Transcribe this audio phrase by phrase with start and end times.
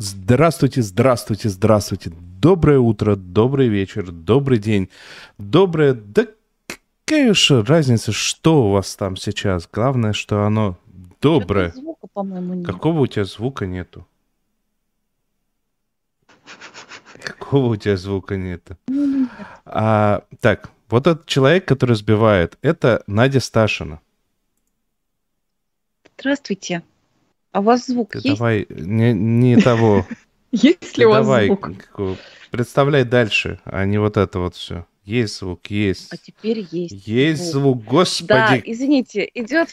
[0.00, 2.12] Здравствуйте, здравствуйте, здравствуйте.
[2.40, 4.90] Доброе утро, добрый вечер, добрый день,
[5.38, 5.92] доброе...
[5.92, 6.24] Да
[7.04, 9.68] какая уж разница, что у вас там сейчас.
[9.72, 10.78] Главное, что оно
[11.20, 11.70] доброе.
[11.70, 12.66] Звука, по-моему, нет.
[12.66, 14.06] Какого у тебя звука нету?
[17.20, 18.76] Какого у тебя звука нету?
[18.86, 19.28] Ну, нет.
[19.64, 24.00] А, так, вот этот человек, который сбивает, это Надя Сташина.
[26.16, 26.82] Здравствуйте.
[27.58, 28.38] А у вас звук Ты есть?
[28.38, 30.06] давай, не, не того.
[30.52, 31.70] Есть ли у вас звук?
[32.52, 34.86] представляй дальше, а не вот это вот все.
[35.04, 36.12] Есть звук, есть.
[36.12, 37.04] А теперь есть.
[37.08, 38.62] Есть звук, Да, господи.
[38.64, 39.70] извините, идет,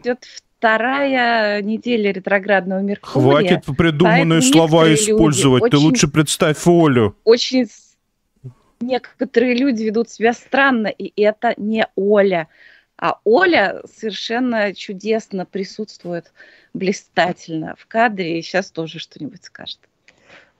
[0.00, 0.24] идет
[0.58, 3.28] вторая неделя ретроградного Меркурия.
[3.56, 5.62] Хватит придуманные слова использовать.
[5.68, 7.16] Ты очень- лучше представь Олю.
[7.24, 7.66] Очень
[8.80, 12.46] некоторые люди ведут себя странно, и это не Оля.
[12.98, 16.32] А Оля совершенно чудесно присутствует,
[16.72, 19.78] блистательно в кадре, и сейчас тоже что-нибудь скажет.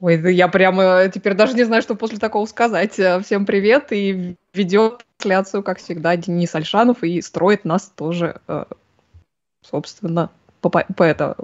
[0.01, 2.99] Ой, да я прямо теперь даже не знаю, что после такого сказать.
[2.99, 8.65] Э, Всем привет и ведет трансляцию, как всегда, Денис Альшанов и строит нас тоже, э,
[9.63, 11.37] собственно, по, по, это,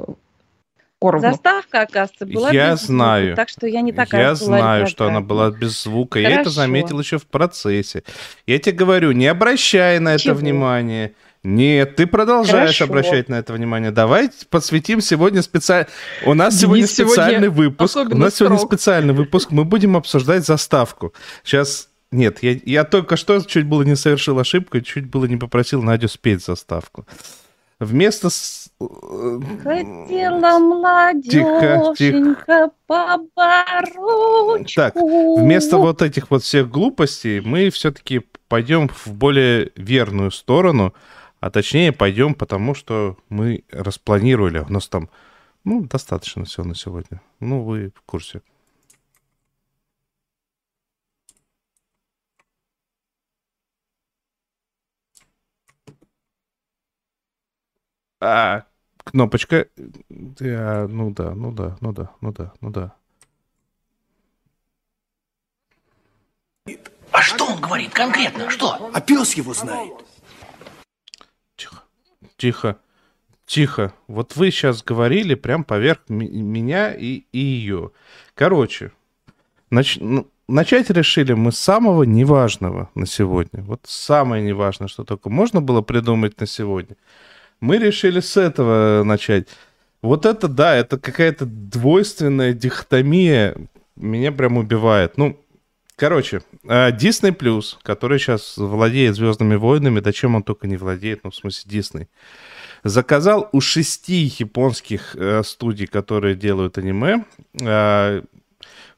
[1.03, 1.31] поровну.
[1.31, 3.37] Заставка, оказывается, была Я без звука, знаю.
[3.37, 6.19] так что я не такая Я знаю, что она была без звука.
[6.19, 6.51] Я это Хорошо.
[6.51, 8.05] заметил еще в процессе.
[8.47, 10.37] Я тебе говорю, не обращай на это Чего?
[10.37, 11.13] внимание.
[11.45, 12.85] Нет, ты продолжаешь Хорошо.
[12.85, 13.91] обращать на это внимание.
[13.91, 15.89] Давай посвятим сегодня специально...
[16.25, 17.97] У нас сегодня Денис сегодня специальный выпуск.
[17.97, 18.73] У нас сегодня строг.
[18.73, 19.51] специальный выпуск.
[19.51, 21.13] Мы будем обсуждать заставку.
[21.43, 21.89] Сейчас...
[22.13, 26.09] Нет, я, я только что чуть было не совершил ошибку, чуть было не попросил Надю
[26.09, 27.07] спеть заставку.
[27.85, 28.31] Вместо...
[28.31, 34.65] с- э, Хотела младенька барочку.
[34.75, 40.95] Так, Вместо вот этих вот всех глупостей мы все-таки пойдем в более верную сторону,
[41.41, 44.61] а точнее пойдем потому, что мы распланировали.
[44.61, 45.09] У нас там,
[45.65, 47.21] ну, достаточно все на сегодня.
[47.41, 48.43] Ну, вы в курсе.
[58.25, 58.67] А,
[58.99, 59.67] кнопочка.
[60.09, 62.95] Да, ну да, ну да, ну да, ну да, ну да.
[67.11, 68.49] А что он говорит конкретно?
[68.49, 68.91] Что?
[68.95, 69.93] А пес его знает.
[71.57, 71.83] Тихо,
[72.37, 72.79] тихо,
[73.45, 73.93] тихо.
[74.07, 77.91] Вот вы сейчас говорили прям поверх ми- меня и, и ее.
[78.37, 78.93] Короче,
[79.69, 83.65] нач- ну, начать решили мы с самого неважного на сегодня.
[83.65, 86.97] Вот самое неважное, что только можно было придумать на сегодня.
[87.63, 89.47] Мы решили с этого начать.
[90.03, 93.55] Вот это, да, это какая-то двойственная дихотомия.
[93.95, 95.17] Меня прям убивает.
[95.17, 95.39] Ну,
[95.95, 101.21] Короче, э, Disney Plus, который сейчас владеет Звездными войнами, да чем он только не владеет,
[101.23, 102.09] ну, в смысле, Disney,
[102.83, 107.25] заказал у шести японских э, студий, которые делают аниме,
[107.61, 108.23] э,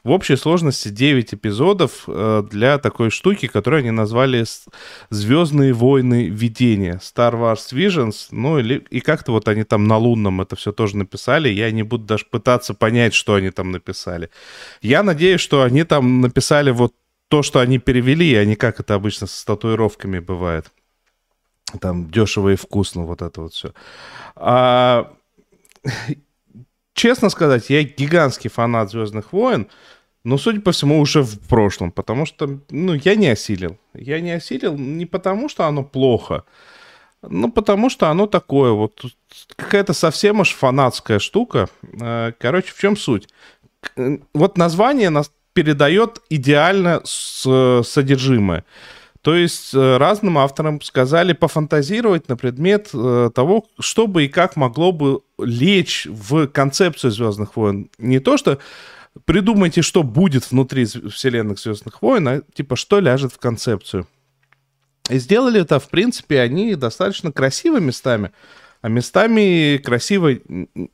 [0.04, 4.44] в общей сложности 9 эпизодов э, для такой штуки, которую они назвали
[5.08, 10.42] «Звездные войны видения», Star Wars Visions, ну, или, и как-то вот они там на лунном
[10.42, 14.28] это все тоже написали, я не буду даже пытаться понять, что они там написали.
[14.82, 16.94] Я надеюсь, что они там написали вот
[17.28, 20.70] то, что они перевели, а не как это обычно с татуировками бывает.
[21.80, 23.72] Там дешево и вкусно, вот это вот все.
[26.94, 29.66] Честно сказать, я гигантский фанат Звездных войн,
[30.24, 33.76] но, судя по всему, уже в прошлом, потому что, ну, я не осилил.
[33.94, 36.44] Я не осилил не потому, что оно плохо,
[37.22, 39.04] ну, потому что оно такое вот,
[39.56, 41.68] какая-то совсем уж фанатская штука.
[42.00, 43.28] Э, Короче, в чем суть?
[43.80, 48.64] К- Вот название нас передает идеально с- содержимое.
[49.24, 54.54] То есть э, разным авторам сказали пофантазировать на предмет э, того, что бы и как
[54.56, 57.88] могло бы лечь в концепцию Звездных войн.
[57.96, 58.58] Не то, что
[59.24, 64.06] придумайте, что будет внутри вселенных Звездных войн, а типа что ляжет в концепцию.
[65.08, 68.30] И сделали это, в принципе, они достаточно красиво местами,
[68.82, 70.32] а местами красиво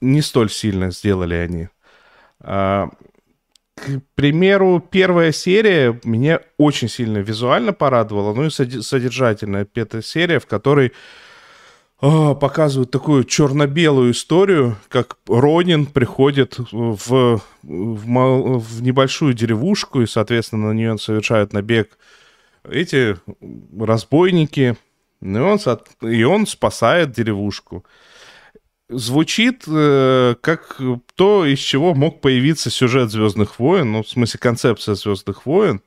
[0.00, 1.68] не столь сильно сделали они.
[3.80, 10.46] К примеру, первая серия меня очень сильно визуально порадовала, ну и содержательная пятая серия, в
[10.46, 10.92] которой
[12.02, 20.68] а, показывают такую черно-белую историю, как Ронин приходит в, в, в небольшую деревушку, и, соответственно,
[20.68, 21.98] на нее совершают набег
[22.68, 23.16] эти
[23.78, 24.76] разбойники,
[25.20, 25.58] и он,
[26.02, 27.84] и он спасает деревушку.
[28.92, 30.80] Звучит э, как
[31.14, 35.80] то, из чего мог появиться сюжет Звездных войн, ну, в смысле, концепция Звездных войн.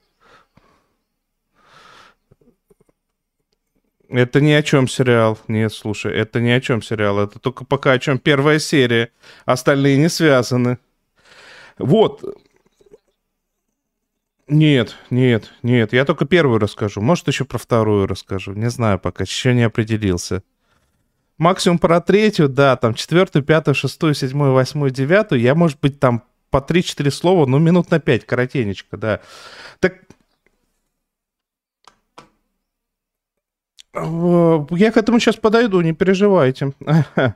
[4.08, 5.38] Это ни о чем сериал.
[5.50, 7.20] Нет, слушай, это ни о чем сериал.
[7.20, 9.12] Это только пока о чем первая серия.
[9.46, 10.78] Остальные не связаны.
[11.78, 12.24] Вот.
[14.48, 15.92] Нет, нет, нет.
[15.92, 17.02] Я только первую расскажу.
[17.02, 18.54] Может, еще про вторую расскажу.
[18.54, 19.26] Не знаю пока.
[19.26, 20.42] Еще не определился.
[21.38, 25.42] Максимум про третью, да, там четвертую, пятую, шестую, седьмую, восьмую, девятую.
[25.42, 29.20] Я, может быть, там по 3-4 слова, ну, минут на 5, коротенечко, да.
[29.80, 29.96] Так
[33.94, 36.74] э, я к этому сейчас подойду, не переживайте.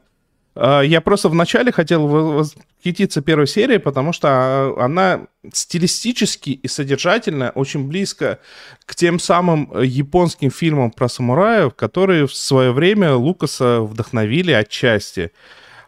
[0.59, 7.51] А, я просто вначале хотел восхититься первой серией, потому что а, она стилистически и содержательно
[7.51, 8.39] очень близко
[8.85, 15.31] к тем самым японским фильмам про самураев, которые в свое время Лукаса вдохновили отчасти.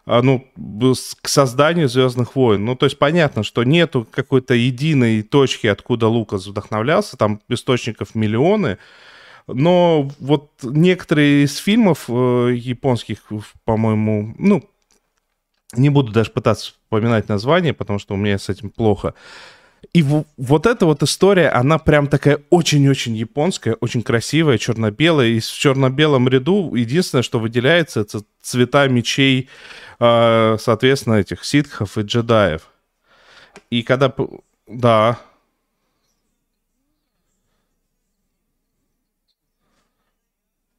[0.06, 0.46] А, ну,
[1.20, 2.64] к созданию Звездных войн.
[2.64, 8.78] Ну, то есть понятно, что нету какой-то единой точки, откуда Лукас вдохновлялся, там источников миллионы,
[9.54, 13.22] но вот некоторые из фильмов э, японских,
[13.64, 14.68] по-моему, ну,
[15.74, 19.14] не буду даже пытаться вспоминать название, потому что у меня с этим плохо.
[19.92, 25.28] И в, вот эта вот история, она прям такая очень-очень японская, очень красивая, черно-белая.
[25.28, 29.48] И в черно-белом ряду единственное, что выделяется, это цвета мечей,
[29.98, 32.68] э, соответственно, этих ситхов и джедаев.
[33.70, 34.12] И когда...
[34.66, 35.18] Да.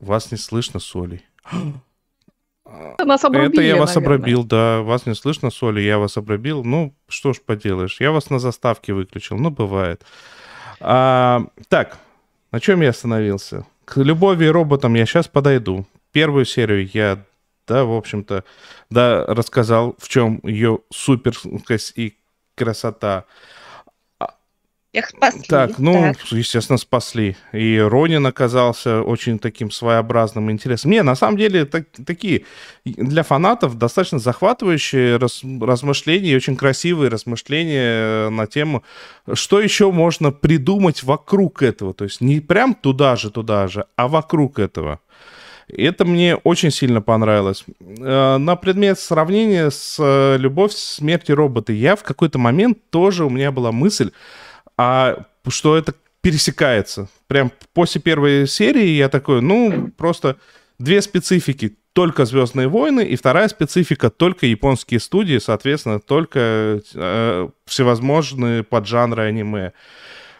[0.02, 1.24] Вас не слышно, Соли.
[3.06, 4.16] Нас обрубили, Это я вас наверное.
[4.18, 4.82] обрубил, да.
[4.82, 6.64] Вас не слышно, Соли, я вас обрубил.
[6.64, 8.00] Ну, что ж поделаешь.
[8.00, 9.38] Я вас на заставке выключил.
[9.38, 10.04] Ну, бывает.
[10.80, 11.98] А, так,
[12.52, 13.66] на чем я остановился?
[13.86, 15.86] К любови и роботам я сейчас подойду.
[16.12, 17.24] Первую серию я,
[17.68, 18.44] да, в общем-то,
[18.90, 22.18] да, рассказал, в чем ее суперскость и
[22.56, 23.26] красота.
[24.94, 25.44] Их спасли.
[25.48, 26.32] Так, ну, так.
[26.32, 27.38] естественно, спасли.
[27.54, 30.92] И Ронин оказался очень таким своеобразным и интересным.
[30.92, 32.44] Не, на самом деле, так, такие
[32.84, 38.84] для фанатов достаточно захватывающие раз, размышления очень красивые размышления на тему,
[39.34, 41.94] что еще можно придумать вокруг этого.
[41.94, 45.00] То есть не прям туда же, туда же, а вокруг этого.
[45.70, 47.64] И Это мне очень сильно понравилось.
[47.80, 53.24] Э, На предмет сравнения с э, «Любовь, смерть и роботы» я в какой-то момент тоже
[53.24, 54.12] у меня была мысль,
[54.84, 57.08] а что это пересекается.
[57.28, 60.38] Прям после первой серии я такой, ну, просто
[60.80, 61.78] две специфики.
[61.94, 69.74] Только «Звездные войны», и вторая специфика только японские студии, соответственно, только э, всевозможные поджанры аниме.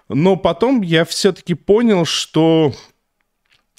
[0.08, 2.74] Но потом я все-таки понял, что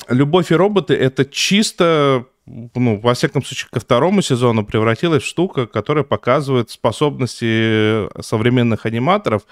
[0.09, 2.27] «Любовь и роботы»— это чисто
[2.75, 9.43] ну, во всяком случае, ко второму сезону превратилась в штука, которая показывает способности современных аниматоров,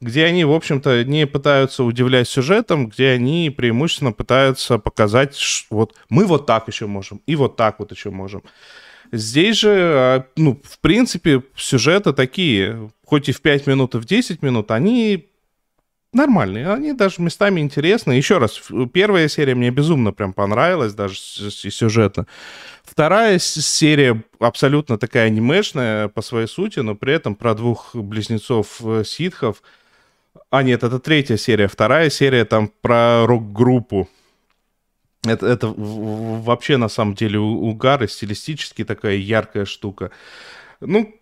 [0.00, 5.94] где они, в общем-то, не пытаются удивлять сюжетом, где они преимущественно пытаются показать, ш- вот
[6.08, 8.42] мы вот так еще можем, и вот так вот еще можем.
[9.12, 14.04] Здесь же, а, ну, в принципе, сюжеты такие, хоть и в 5 минут, и в
[14.04, 15.26] 10 минут, они
[16.12, 18.12] нормальные, они даже местами интересны.
[18.12, 22.26] Еще раз, первая серия мне безумно прям понравилась, даже с сюжета.
[22.84, 29.04] Вторая серия абсолютно такая анимешная по своей сути, но при этом про двух близнецов э,
[29.04, 29.62] ситхов.
[30.50, 31.68] А, нет, это третья серия.
[31.68, 34.08] Вторая серия там про рок-группу.
[35.24, 40.10] Это, это вообще на самом деле угар и стилистически такая яркая штука.
[40.80, 41.14] Ну,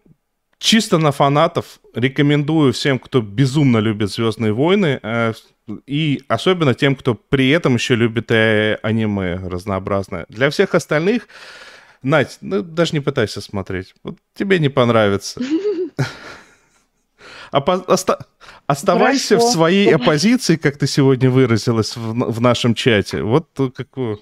[0.61, 5.33] чисто на фанатов рекомендую всем, кто безумно любит Звездные войны, э,
[5.87, 10.27] и особенно тем, кто при этом еще любит э, аниме разнообразное.
[10.29, 11.27] Для всех остальных,
[12.03, 13.95] Надь, ну, даже не пытайся смотреть.
[14.05, 15.41] Вот тебе не понравится.
[17.51, 18.27] По- оста-
[18.67, 23.23] Оставайся в своей оппозиции, как ты сегодня выразилась в, нашем чате.
[23.23, 24.17] Вот э, как э,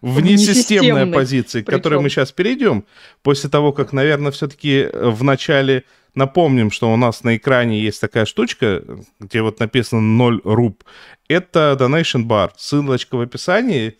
[0.00, 2.84] внесистемная позиция, к которой мы сейчас перейдем.
[3.22, 5.84] После того, как, наверное, все-таки в начале
[6.14, 8.82] напомним, что у нас на экране есть такая штучка,
[9.18, 10.84] где вот написано 0 руб.
[11.28, 12.50] Это Donation Bar.
[12.56, 13.96] Ссылочка в описании.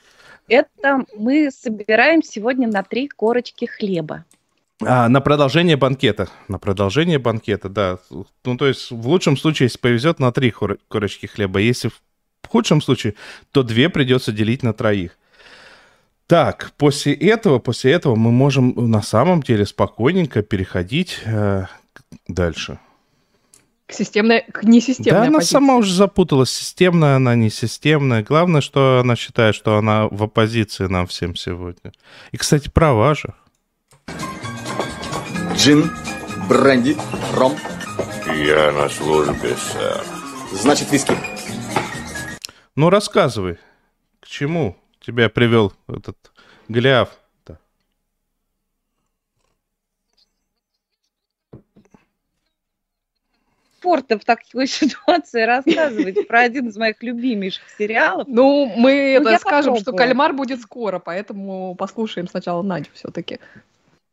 [0.49, 4.25] Это мы собираем сегодня на три корочки хлеба.
[4.83, 6.29] А, на продолжение банкета.
[6.49, 7.99] На продолжение банкета, да.
[8.45, 11.61] Ну, то есть, в лучшем случае, если повезет, на три кор- корочки хлеба.
[11.61, 13.15] Если в худшем случае,
[13.53, 15.19] то две придется делить на троих.
[16.31, 21.65] Так, после этого, после этого мы можем на самом деле спокойненько переходить э,
[22.29, 22.79] дальше.
[23.89, 25.53] К системной, к несистемной да, она оппозиции.
[25.53, 26.53] сама уже запуталась.
[26.53, 28.23] Системная она, не системная.
[28.23, 31.91] Главное, что она считает, что она в оппозиции нам всем сегодня.
[32.31, 33.35] И, кстати, права же.
[35.57, 35.91] Джин,
[36.49, 36.97] бренди,
[37.35, 37.57] ром,
[38.37, 40.05] Я на службе, сэр.
[40.53, 41.15] значит виски.
[42.77, 43.59] Ну, рассказывай,
[44.21, 46.17] к чему тебя привел этот
[46.69, 47.09] Голиаф?
[47.11, 47.21] -то?
[53.81, 58.27] комфортно в такой ситуации рассказывать про один из моих любимейших сериалов.
[58.29, 60.09] Ну, мы Ну, это я скажем, что попробую.
[60.09, 63.39] кальмар будет скоро, поэтому послушаем сначала Надю все-таки.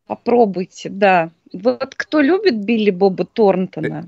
[0.08, 1.32] Попробуйте, да.
[1.52, 4.08] Вот кто любит Билли Боба Торнтона,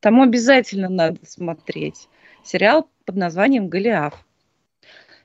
[0.00, 2.08] тому обязательно надо смотреть.
[2.44, 4.24] Сериал под названием «Голиаф».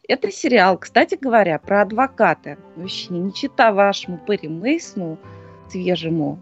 [0.07, 2.57] Это сериал, кстати говоря, про адвоката.
[2.75, 5.17] Вообще не чита вашему Перри Мейсону
[5.69, 6.39] свежему.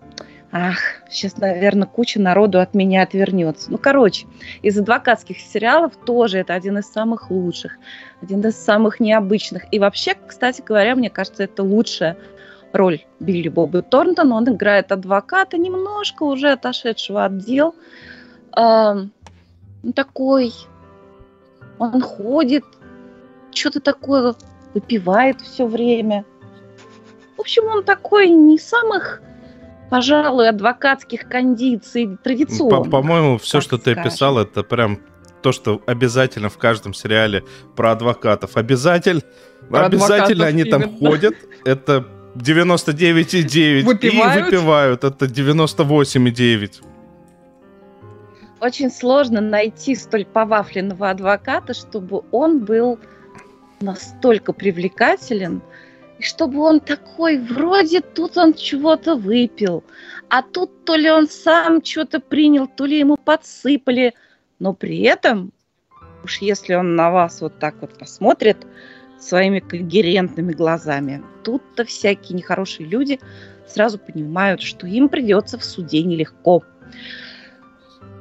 [0.51, 3.71] Ах, сейчас, наверное, куча народу от меня отвернется.
[3.71, 4.27] Ну, короче,
[4.61, 7.77] из адвокатских сериалов тоже это один из самых лучших,
[8.21, 9.63] один из самых необычных.
[9.71, 12.17] И вообще, кстати говоря, мне кажется, это лучшая
[12.73, 14.35] роль Билли Боба Торнтона.
[14.35, 17.75] Он играет адвоката, немножко уже отошедшего от дел.
[18.53, 20.51] Ну, такой,
[21.79, 22.65] он ходит,
[23.53, 24.35] что-то такое
[24.73, 26.25] выпивает все время.
[27.37, 29.21] В общем, он такой не самых,
[29.89, 32.91] пожалуй, адвокатских кондиций традиционных.
[32.91, 34.01] По-моему, все, что ты скажем.
[34.01, 34.99] описал, это прям
[35.41, 37.43] то, что обязательно в каждом сериале
[37.75, 38.57] про адвокатов.
[38.57, 39.21] Обязательно,
[39.69, 41.09] Про обязательно адвокатов они там именно.
[41.09, 41.35] ходят.
[41.65, 42.05] Это
[42.35, 43.83] 99,9.
[43.83, 44.35] Выпивают.
[44.37, 45.03] И выпивают.
[45.03, 46.81] Это 98,9.
[48.59, 52.99] Очень сложно найти столь повафленного адвоката, чтобы он был
[53.81, 55.61] настолько привлекателен,
[56.19, 59.83] и чтобы он такой, вроде тут он чего-то выпил,
[60.29, 64.13] а тут то ли он сам что-то принял, то ли ему подсыпали,
[64.59, 65.51] но при этом,
[66.23, 68.57] уж если он на вас вот так вот посмотрит
[69.19, 73.19] своими когерентными глазами, тут-то всякие нехорошие люди
[73.67, 76.63] сразу понимают, что им придется в суде нелегко.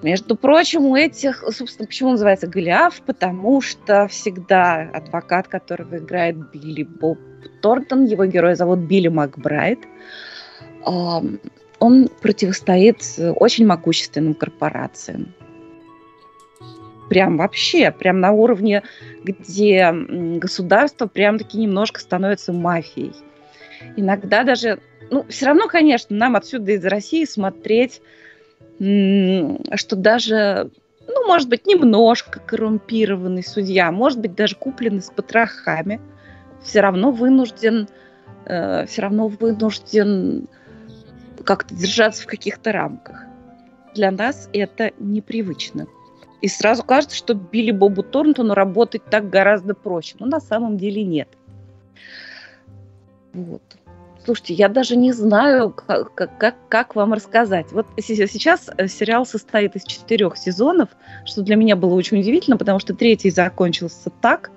[0.02, 3.02] Между прочим, у этих, собственно, почему называется Голиаф?
[3.02, 7.18] Потому что всегда адвокат, которого играет Билли Боб
[7.60, 9.80] Торнтон, его героя зовут Билли Макбрайт,
[10.82, 13.02] он противостоит
[13.36, 15.34] очень могущественным корпорациям.
[17.10, 18.82] Прям вообще, прям на уровне,
[19.24, 23.12] где государство прям-таки немножко становится мафией.
[23.96, 24.78] Иногда даже,
[25.10, 28.00] ну, все равно, конечно, нам отсюда из России смотреть
[28.80, 30.70] что даже,
[31.06, 36.00] ну, может быть, немножко коррумпированный судья, может быть, даже купленный с потрохами,
[36.62, 37.88] все равно вынужден,
[38.44, 40.48] все равно вынужден
[41.44, 43.24] как-то держаться в каких-то рамках.
[43.94, 45.86] Для нас это непривычно.
[46.40, 50.16] И сразу кажется, что Билли Бобу Торнтону работать так гораздо проще.
[50.18, 51.28] Но на самом деле нет.
[53.34, 53.62] Вот.
[54.24, 57.72] Слушайте, я даже не знаю, как, как, как вам рассказать.
[57.72, 60.90] Вот се- сейчас э, сериал состоит из четырех сезонов,
[61.24, 64.50] что для меня было очень удивительно, потому что третий закончился так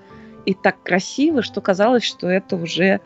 [0.46, 3.00] и так красиво, что казалось, что это уже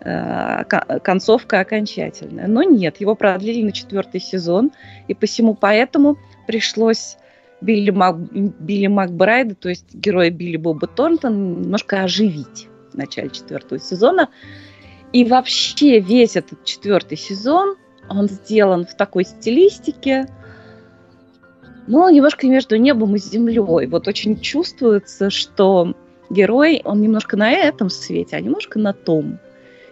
[0.00, 2.46] э, ко- концовка окончательная.
[2.46, 4.72] Но нет, его продлили на четвертый сезон,
[5.08, 7.16] и посему поэтому пришлось
[7.62, 13.80] Билли, Мак, Билли Макбрайда, то есть героя Билли Боба Торнтона, немножко оживить в начале четвертого
[13.80, 14.28] сезона.
[15.16, 17.76] И вообще весь этот четвертый сезон,
[18.10, 20.26] он сделан в такой стилистике,
[21.86, 23.86] ну, немножко между небом и землей.
[23.86, 25.94] Вот очень чувствуется, что
[26.28, 29.38] герой, он немножко на этом свете, а немножко на том.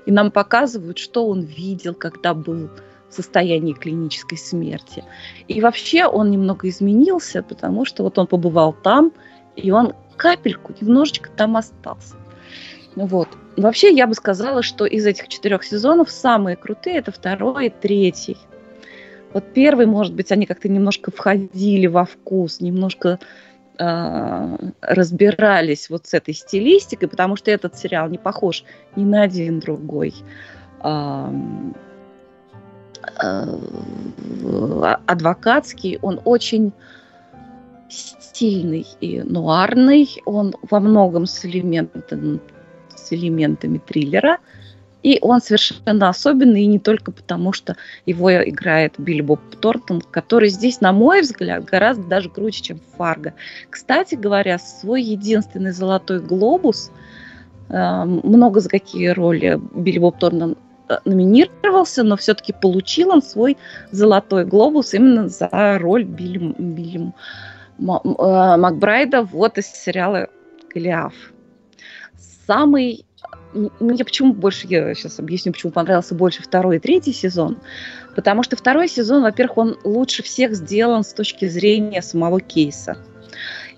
[0.05, 2.69] И нам показывают, что он видел, когда был
[3.09, 5.05] в состоянии клинической смерти.
[5.49, 9.11] И вообще он немного изменился, потому что вот он побывал там,
[9.57, 12.17] и он капельку, немножечко там остался.
[12.97, 13.29] Вот.
[13.57, 18.37] Вообще, я бы сказала, что из этих четырех сезонов самые крутые это второй и третий.
[19.33, 23.19] Вот первый, может быть, они как-то немножко входили во вкус, немножко
[23.79, 29.59] э, разбирались вот с этой стилистикой, потому что этот сериал не похож ни на один
[29.59, 30.15] другой
[30.85, 31.29] э,
[33.23, 33.59] э,
[35.07, 35.99] адвокатский.
[36.01, 36.73] Он очень
[37.89, 40.09] стильный и нуарный.
[40.27, 42.39] Он во многом с элементами
[43.05, 44.39] с элементами триллера.
[45.05, 50.49] И он совершенно особенный, и не только потому, что его играет Билли Боб Тортон, который
[50.49, 53.35] здесь, на мой взгляд, гораздо даже круче, чем Фарго.
[53.69, 56.91] Кстати говоря, свой единственный золотой глобус,
[57.69, 60.57] э, много за какие роли Билли Боб Тортон
[60.89, 63.59] э, номинировался, но все-таки получил он свой
[63.91, 65.51] золотой глобус именно за
[65.83, 67.13] роль Билли, Билли
[67.79, 70.29] э, Макбрайда вот из сериала
[70.75, 71.34] «Голиаф»
[72.47, 73.05] самый...
[73.53, 74.67] Ну, я почему больше...
[74.69, 77.59] Я сейчас объясню, почему понравился больше второй и третий сезон.
[78.15, 82.97] Потому что второй сезон, во-первых, он лучше всех сделан с точки зрения самого кейса.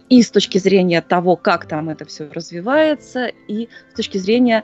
[0.08, 4.62] И с точки зрения того, как там это все развивается, и с точки зрения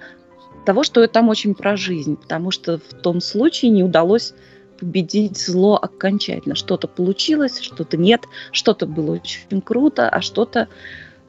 [0.64, 2.16] того, что там очень про жизнь.
[2.16, 4.35] Потому что в том случае не удалось
[4.78, 6.54] победить зло окончательно.
[6.54, 10.68] Что-то получилось, что-то нет, что-то было очень круто, а что-то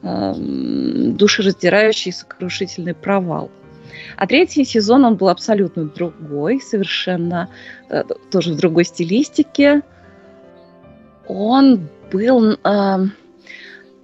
[0.04, 3.50] душераздирающий и сокрушительный провал.
[4.16, 7.48] А третий сезон, он был абсолютно другой, совершенно
[7.88, 9.82] э, тоже в другой стилистике.
[11.26, 12.58] Он был...
[12.64, 12.98] Э,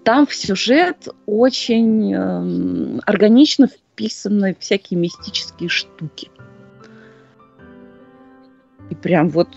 [0.02, 6.30] там в сюжет очень э, органично вписаны всякие мистические штуки.
[8.88, 9.48] И прям вот...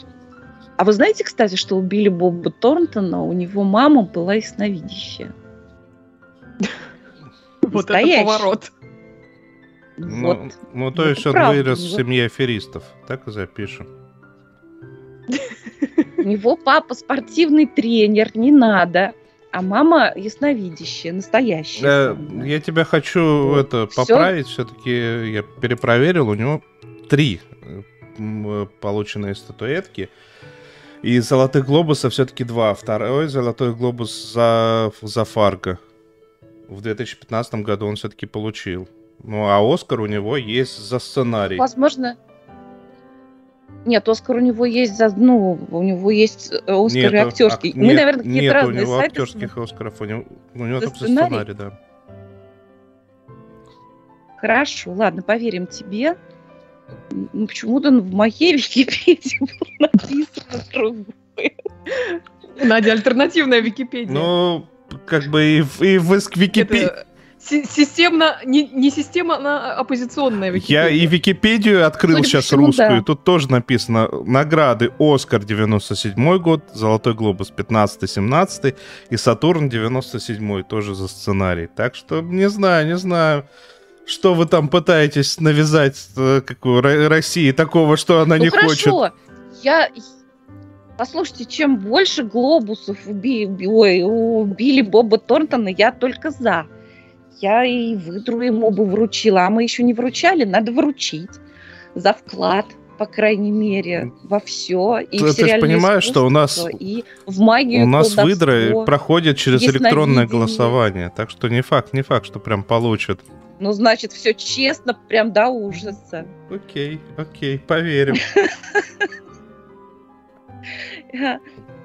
[0.75, 5.33] А вы знаете, кстати, что у Билли Боба Торнтона, у него мама была ясновидящая?
[7.62, 8.72] Вот это поворот.
[9.98, 10.53] Ну, Вот.
[10.74, 12.84] ну, то Это есть он вырос в семье аферистов.
[13.08, 13.88] Так и запишем.
[16.17, 19.13] У него папа спортивный тренер, не надо.
[19.51, 21.86] А мама ясновидящая, настоящая.
[21.86, 23.67] Э, я тебя хочу Вот.
[23.67, 24.48] это поправить.
[24.48, 26.29] Все-таки я перепроверил.
[26.29, 26.63] У него
[27.08, 27.82] три э,
[28.17, 30.10] э, полученные статуэтки.
[31.03, 32.74] И золотых глобуса все-таки два.
[32.74, 35.77] Второй золотой глобус за, за Фарго.
[36.67, 38.88] В 2015 году он все-таки получил.
[39.24, 41.58] Ну, а Оскар у него есть за сценарий.
[41.58, 42.17] Возможно.
[43.86, 47.27] Нет, Оскар у него есть за, ну, у него есть э, Оскар и Нету.
[47.27, 47.70] актерский.
[47.72, 50.01] Ак- Мы, нет, наверное, какие-то нет, разные у него сайты актерских Оскаров.
[50.01, 51.27] У него, у него За только за сценарий?
[51.27, 51.79] сценарий, да.
[54.38, 56.17] Хорошо, ладно, поверим тебе.
[57.12, 61.05] М, Почему-то в моей Википедии было написано другое.
[62.62, 64.13] Надя, альтернативная Википедия.
[64.13, 64.65] Ну,
[65.05, 66.85] как бы и в, и в Википедии.
[66.85, 67.05] Это
[67.45, 70.83] системно, не, не система, она оппозиционная Википедия.
[70.83, 73.00] Я и Википедию открыл Судя сейчас всему, русскую.
[73.00, 73.03] да.
[73.03, 78.75] Тут тоже написано награды Оскар 97 год, Золотой глобус 15-17
[79.09, 81.68] и Сатурн 97 тоже за сценарий.
[81.68, 83.46] Так что не знаю, не знаю.
[84.05, 88.83] Что вы там пытаетесь навязать э, Ро- России такого, что она Ну не хочет?
[88.83, 89.11] хорошо,
[89.63, 89.89] я...
[90.98, 96.68] Послушайте, чем больше глобусов у, Би- Би- ой, у Билли Боба Торнтона, я только за.
[97.42, 101.32] Я и выдру ему бы вручила, а мы еще не вручали, надо вручить.
[101.96, 102.66] За вклад,
[103.00, 105.00] по крайней мере, во все.
[105.00, 108.16] И Ты- в ты ж сериальное понимаешь, что у нас- И в магию У нас
[108.16, 113.20] выдра проходит через электронное голосование, так что не факт, не факт, что прям получат.
[113.60, 116.25] Ну, значит, все честно, прям до ужаса.
[116.51, 118.16] Окей, окей, поверим.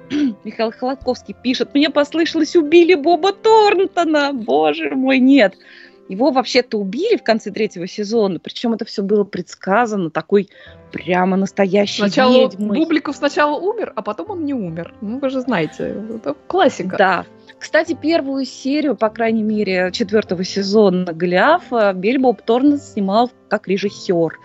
[0.43, 4.33] Михаил Холодковский пишет, мне послышалось, убили Боба Торнтона.
[4.33, 5.55] Боже мой, нет.
[6.09, 10.49] Его вообще-то убили в конце третьего сезона, причем это все было предсказано, такой
[10.91, 12.79] прямо настоящий Сначала ведьмой.
[12.79, 14.95] Бубликов сначала умер, а потом он не умер.
[15.01, 16.97] Ну, вы же знаете, это классика.
[16.97, 17.25] Да.
[17.59, 24.39] Кстати, первую серию, по крайней мере, четвертого сезона Голиафа Билли Боб Торнтон снимал как режиссер.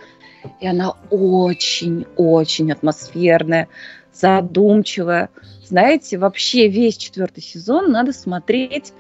[0.60, 3.68] И она очень-очень атмосферная,
[4.14, 5.31] задумчивая.
[5.66, 8.92] Знаете, вообще весь четвертый сезон надо смотреть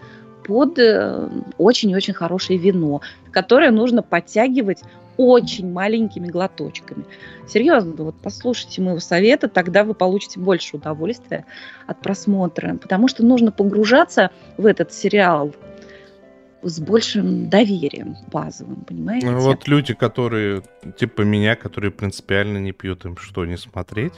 [0.44, 3.00] под э, очень-очень хорошее вино,
[3.30, 4.82] которое нужно подтягивать
[5.16, 7.04] очень маленькими глоточками.
[7.48, 11.46] Серьезно, вот послушайте моего совета, тогда вы получите больше удовольствия
[11.86, 15.54] от просмотра, потому что нужно погружаться в этот сериал
[16.62, 19.30] с большим доверием базовым, понимаете?
[19.30, 20.62] Ну, Вот люди, которые,
[20.96, 24.14] типа меня, которые принципиально не пьют, им что, не смотреть?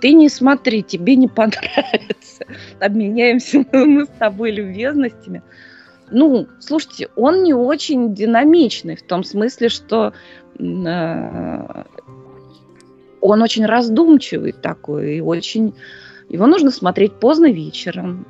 [0.00, 2.44] Ты не смотри, тебе не понравится.
[2.80, 5.42] Обменяемся мы с тобой любезностями.
[6.10, 10.12] Ну, слушайте, он не очень динамичный в том смысле, что
[10.58, 11.84] э,
[13.20, 15.74] он очень раздумчивый такой, и очень...
[16.28, 18.26] Его нужно смотреть поздно вечером,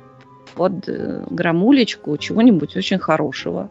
[0.55, 3.69] под э, грамулечку чего-нибудь очень хорошего.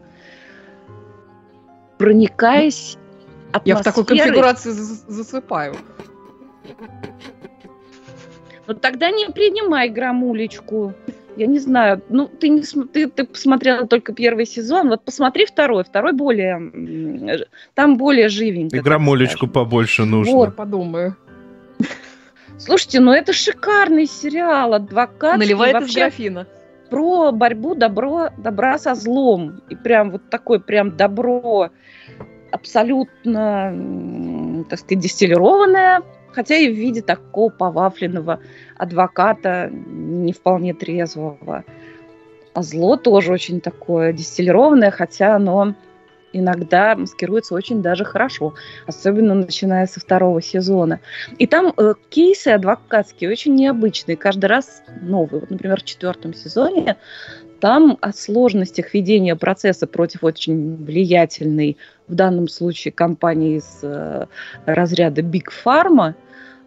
[1.98, 2.96] Проникаясь
[3.64, 5.76] Я в такой атмосферой конфигурации зас- засыпаю.
[8.70, 10.94] Ну тогда не принимай грамулечку.
[11.37, 15.83] Я не знаю, ну ты не ты, ты посмотрела только первый сезон, вот посмотри второй,
[15.83, 18.76] второй более там более живенько.
[18.76, 20.33] И грамулечку побольше нужно.
[20.33, 20.54] Вот.
[20.54, 21.16] Подумаю.
[22.59, 25.38] Слушайте, ну это шикарный сериал, адвокат.
[25.38, 26.46] Наливает из вообще графина.
[26.90, 29.62] про борьбу добро, добра со злом.
[29.68, 31.70] И прям вот такое прям добро
[32.52, 38.40] абсолютно, так сказать, дистиллированное, хотя и в виде такого повафленного
[38.76, 41.64] адвоката, не вполне трезвого.
[42.52, 45.74] А зло тоже очень такое дистиллированное, хотя оно
[46.32, 48.54] иногда маскируется очень даже хорошо,
[48.86, 51.00] особенно начиная со второго сезона.
[51.38, 55.40] И там э, кейсы адвокатские очень необычные, каждый раз новые.
[55.40, 56.96] Вот, например, в четвертом сезоне
[57.60, 61.76] там о сложностях ведения процесса против очень влиятельной,
[62.08, 64.26] в данном случае, компании из э,
[64.66, 66.14] разряда Big Pharma.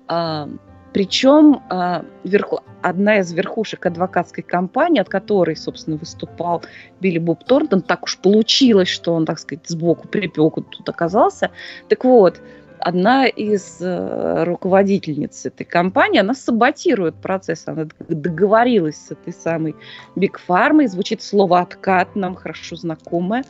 [0.10, 0.48] Э,
[0.94, 6.62] причем э, верху, одна из верхушек адвокатской компании, от которой, собственно, выступал
[7.02, 11.50] Билли Боб Торнтон, так уж получилось, что он, так сказать, сбоку припеку тут оказался.
[11.90, 12.40] Так вот,
[12.78, 19.76] одна из э, руководительниц этой компании, она саботирует процесс, она договорилась с этой самой
[20.16, 23.44] Биг Фармой, звучит слово «откат», нам хорошо знакомое.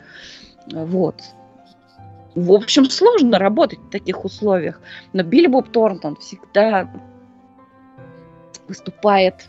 [0.72, 1.16] Вот.
[2.34, 4.80] В общем, сложно работать в таких условиях,
[5.12, 6.90] но Билли Боб Торнтон всегда
[8.68, 9.48] выступает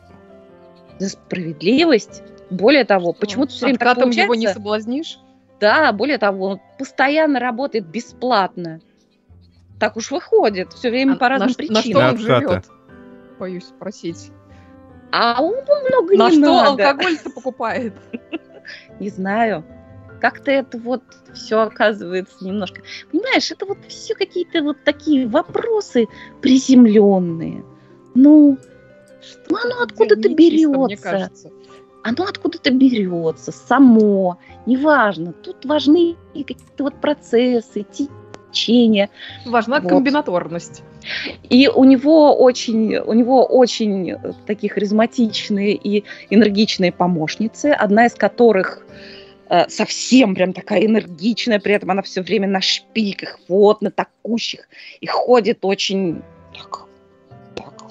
[0.99, 2.23] за справедливость.
[2.49, 4.21] Более того, почему-то все время так получается...
[4.21, 5.19] его не соблазнишь?
[5.59, 8.81] Да, более того, он постоянно работает бесплатно.
[9.79, 11.75] Так уж выходит, все время а по разным на, причинам.
[11.75, 12.65] На что он живет?
[13.39, 14.31] Боюсь спросить.
[15.11, 16.39] А ему много на не надо.
[16.39, 17.93] На что алкоголь-то покупает?
[18.99, 19.63] Не знаю.
[20.19, 22.81] Как-то это вот все оказывается немножко...
[23.11, 26.07] Понимаешь, это вот все какие-то вот такие вопросы
[26.41, 27.63] приземленные.
[28.15, 28.57] Ну,
[29.49, 31.51] ну оно откуда-то берется.
[32.03, 35.33] Оно откуда-то берется, само, неважно.
[35.33, 37.83] Тут важны какие-то вот процессы,
[38.55, 39.09] течение.
[39.45, 39.89] Важна вот.
[39.89, 40.83] комбинаторность.
[41.49, 48.13] И у него очень, у него очень э, такие харизматичные и энергичные помощницы, одна из
[48.13, 48.85] которых
[49.49, 54.67] э, совсем прям такая энергичная, при этом она все время на шпильках, вот, на такущих,
[54.99, 56.21] и ходит очень
[56.53, 56.84] так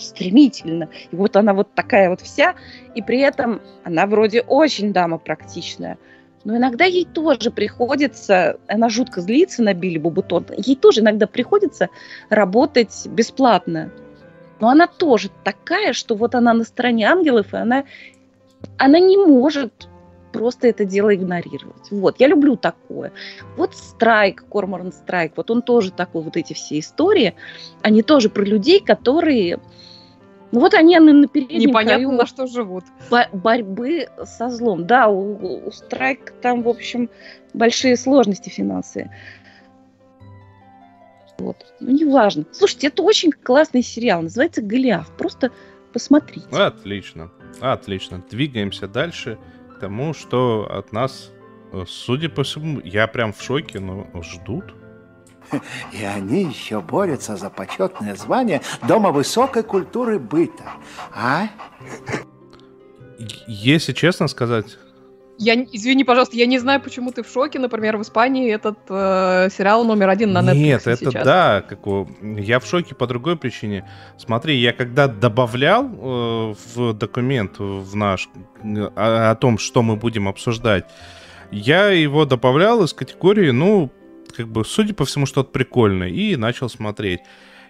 [0.00, 0.88] стремительно.
[1.10, 2.54] И вот она вот такая вот вся,
[2.94, 5.98] и при этом она вроде очень дама практичная,
[6.44, 11.88] но иногда ей тоже приходится, она жутко злится на Билли Бубутон, ей тоже иногда приходится
[12.28, 13.90] работать бесплатно.
[14.60, 17.84] Но она тоже такая, что вот она на стороне ангелов, и она,
[18.78, 19.88] она не может
[20.34, 21.90] просто это дело игнорировать.
[21.90, 23.12] Вот, я люблю такое.
[23.56, 27.34] Вот Страйк, Корморан Страйк, вот он тоже такой, вот эти все истории,
[27.82, 29.60] они тоже про людей, которые
[30.50, 32.84] ну вот они на переднем Непонятно, краю на что живут.
[33.32, 34.86] борьбы со злом.
[34.86, 37.10] Да, у, у Страйк там, в общем,
[37.54, 39.10] большие сложности финансовые.
[41.38, 41.56] Вот.
[41.80, 42.44] Ну, неважно.
[42.52, 44.22] Слушайте, это очень классный сериал.
[44.22, 45.10] Называется «Голиаф».
[45.16, 45.50] Просто
[45.92, 46.46] посмотрите.
[46.52, 47.32] Отлично.
[47.60, 48.22] Отлично.
[48.30, 49.38] Двигаемся дальше
[49.74, 51.30] к тому, что от нас,
[51.72, 54.74] э, судя по всему, я прям в шоке, но ждут.
[55.92, 60.64] И они еще борются за почетное звание Дома высокой культуры быта.
[61.14, 61.48] А?
[63.46, 64.78] Если честно сказать...
[65.38, 67.58] Я, извини, пожалуйста, я не знаю, почему ты в шоке.
[67.58, 71.24] Например, в Испании этот э, сериал номер один на Netflix Нет, это сейчас.
[71.24, 71.80] да, как,
[72.22, 73.88] я в шоке по другой причине.
[74.16, 78.28] Смотри, я когда добавлял э, в документ в наш
[78.62, 80.84] о, о том, что мы будем обсуждать,
[81.50, 83.90] я его добавлял из категории, ну,
[84.36, 87.20] как бы, судя по всему, что-то прикольное, и начал смотреть.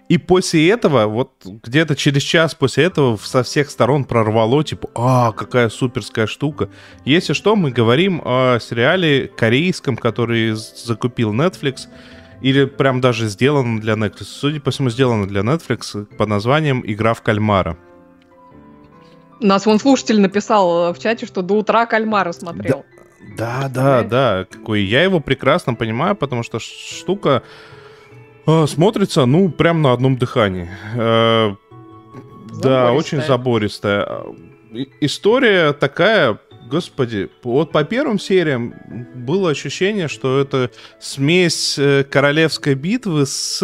[0.07, 5.31] И после этого, вот где-то через час после этого со всех сторон прорвало, типа, а,
[5.31, 6.69] какая суперская штука.
[7.05, 11.87] Если что, мы говорим о сериале корейском, который закупил Netflix,
[12.41, 14.25] или прям даже сделан для Netflix.
[14.25, 17.75] Судя по всему, сделано для Netflix под названием «Игра в кальмара».
[19.39, 22.85] Нас вон слушатель написал в чате, что до утра кальмара смотрел.
[23.37, 24.45] Да, да, да.
[24.49, 27.74] Какой я его прекрасно понимаю, потому что штука э,
[28.67, 30.69] смотрится, ну, прям на одном дыхании.
[30.95, 31.55] Э,
[32.61, 34.07] да, очень забористая.
[34.99, 38.73] История такая, господи, вот по первым сериям
[39.15, 43.59] было ощущение, что это смесь э, королевской битвы с,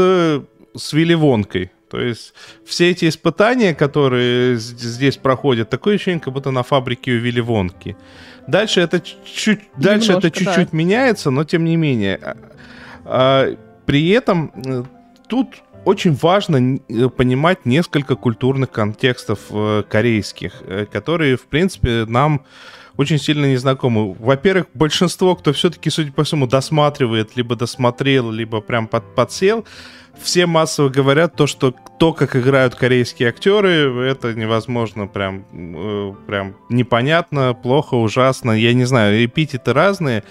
[0.76, 1.72] с Вилливонкой.
[1.89, 2.34] То есть
[2.65, 7.98] все эти испытания, которые здесь проходят, такое ощущение, как будто на фабрике у Вилливонки.
[8.48, 10.78] Дальше это чуть, дальше это чуть-чуть да.
[10.78, 12.17] меняется, но тем не менее.
[12.24, 12.38] А,
[13.04, 14.84] а, при этом э,
[15.28, 22.46] тут очень важно э, понимать несколько культурных контекстов э, корейских, которые, в принципе, нам
[22.98, 24.13] очень сильно незнакомы.
[24.13, 29.65] Во-первых, большинство, кто все-таки, судя по всему, досматривает, либо досмотрел, либо прям под, подсел,
[30.21, 36.55] все массово говорят то, что то, как играют корейские актеры, это невозможно, прям, э, прям
[36.69, 38.51] непонятно, плохо, ужасно.
[38.51, 40.23] Я не знаю, эпитеты разные,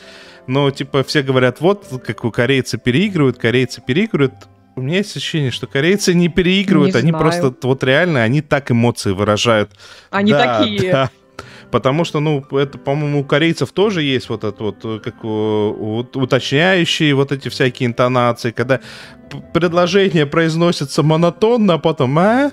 [0.47, 4.35] но типа все говорят, вот как у корейцы переигрывают, корейцы переигрывают.
[4.77, 7.23] У меня есть ощущение, что корейцы не переигрывают, не они знаю.
[7.23, 9.71] просто вот реально, они так эмоции выражают.
[10.11, 10.93] Они да, такие.
[10.93, 11.11] Да.
[11.71, 16.17] Потому что, ну, это, по-моему, у корейцев тоже есть вот это вот, э, как вот,
[16.17, 18.81] уточняющие вот эти всякие интонации, когда
[19.53, 22.51] предложение произносится монотонно, а потом «а?»,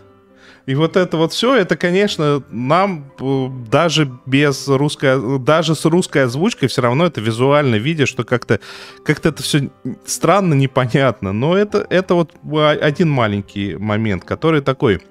[0.67, 6.25] И вот это вот все, это, конечно, нам э, даже без русской, даже с русской
[6.25, 8.59] озвучкой все равно это визуально видишь, что как-то
[9.05, 9.69] как это все
[10.05, 11.31] странно, непонятно.
[11.31, 12.33] Но это, это вот
[12.81, 15.01] один маленький момент, который такой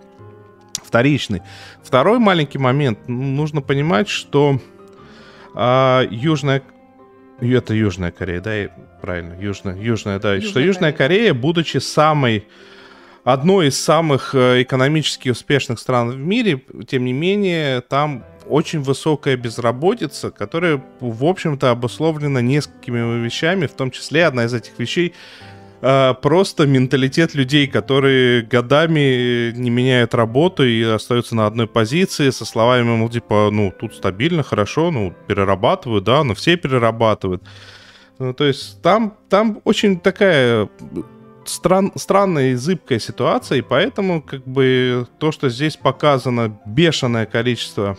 [0.87, 1.42] вторичный.
[1.83, 3.09] Второй маленький момент.
[3.09, 4.61] Нужно понимать, что
[5.55, 6.62] а, Южная...
[7.40, 8.68] Это Южная Корея, да,
[9.03, 11.18] правильно, Южная, Южная, да, Южная что Южная Корея.
[11.18, 12.46] Корея, будучи самой
[13.25, 19.37] одной из самых э, экономически успешных стран в мире, тем не менее, там очень высокая
[19.37, 25.12] безработица, которая, в общем-то, обусловлена несколькими вещами, в том числе одна из этих вещей
[25.87, 32.44] э, просто менталитет людей, которые годами не меняют работу и остаются на одной позиции со
[32.44, 37.42] словами, мол, типа, ну, тут стабильно, хорошо, ну, перерабатывают, да, но все перерабатывают.
[38.18, 40.68] Ну, то есть там, там очень такая
[41.44, 47.96] стран, странная и зыбкая ситуация, и поэтому как бы то, что здесь показано бешеное количество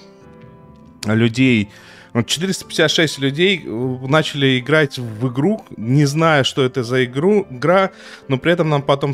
[1.06, 1.70] людей,
[2.14, 7.92] 456 людей э, начали играть в игру, не зная, что это за игру, игра,
[8.28, 9.14] но при этом нам потом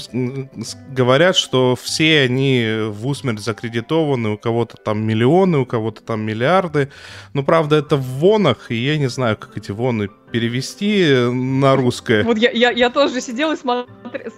[0.89, 6.89] говорят, что все они в усмерть закредитованы, у кого-то там миллионы, у кого-то там миллиарды.
[7.33, 12.23] Но правда это в вонах, и я не знаю, как эти воны перевести на русское.
[12.23, 13.87] Вот я, я, я тоже сидела и смотрела,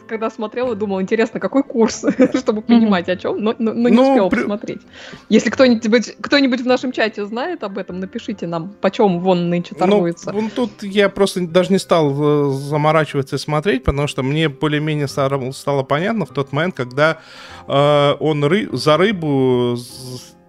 [0.10, 2.03] когда смотрела, думала, интересно, какой курс,
[2.38, 4.39] чтобы понимать о чем, но, но, но не ну, успела при...
[4.39, 4.81] посмотреть.
[5.29, 9.77] Если кто-нибудь кто в нашем чате знает об этом, напишите нам, почем вон нынче ну,
[9.79, 10.34] торгуется.
[10.34, 15.08] Ну, тут я просто даже не стал э, заморачиваться и смотреть, потому что мне более-менее
[15.08, 17.19] стало понятно в тот момент, когда
[17.69, 18.67] э, он ры...
[18.73, 19.77] за рыбу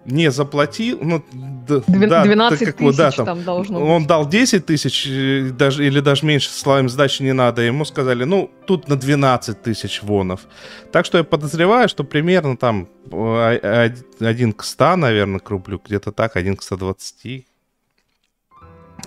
[0.07, 1.23] не заплатил, ну,
[1.67, 4.07] да, 12 как, тысяч да, там, там должно Он быть.
[4.07, 8.49] дал 10 тысяч, э, даже, или даже меньше, словами сдачи не надо, ему сказали, ну,
[8.65, 10.47] тут на 12 тысяч вонов.
[10.93, 16.37] Так что я подозреваю, что примерно там 1 к 100, наверное, к рублю, где-то так,
[16.37, 17.45] 1 к 120.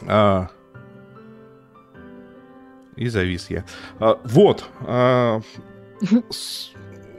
[0.07, 0.49] А,
[2.97, 3.65] и завис я.
[3.99, 4.69] А, вот.
[4.83, 5.41] А,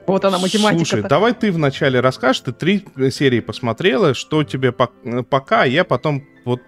[0.08, 0.86] вот она математика.
[0.86, 6.24] Слушай, давай ты вначале расскажешь, ты три серии посмотрела, что тебе пока, а я потом
[6.46, 6.62] вот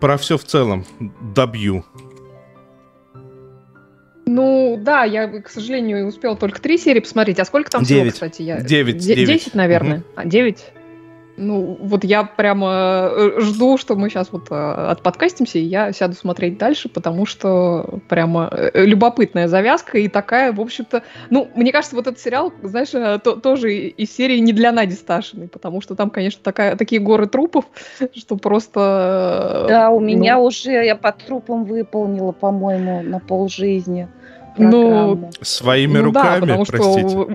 [0.00, 0.86] про все в целом
[1.34, 1.84] добью.
[4.26, 7.40] Ну, да, я, к сожалению, успела только три серии посмотреть.
[7.40, 8.42] А сколько там всего, кстати?
[8.42, 8.60] Я...
[8.60, 8.98] Девять.
[8.98, 9.98] Десять, наверное.
[9.98, 10.12] Mm-hmm.
[10.14, 10.72] А, девять?
[11.40, 16.14] Ну, вот я прямо э, жду, что мы сейчас вот э, отподкастимся, и я сяду
[16.14, 21.02] смотреть дальше, потому что прямо э, любопытная завязка и такая, в общем-то...
[21.30, 25.48] Ну, мне кажется, вот этот сериал, знаешь, то, тоже из серии не для Нади Сташиной,
[25.48, 27.64] потому что там, конечно, такая, такие горы трупов,
[28.14, 29.64] что просто...
[29.66, 30.06] Да, у ну...
[30.06, 34.08] меня уже, я по трупам выполнила, по-моему, на полжизни
[34.58, 35.16] ну, программу.
[35.16, 37.08] Ну, Своими ну, руками, да, потому простите.
[37.08, 37.30] Что,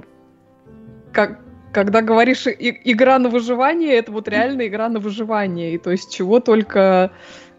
[1.12, 1.40] как,
[1.76, 5.74] когда говоришь игра на выживание, это вот реально игра на выживание.
[5.74, 7.12] И то есть чего только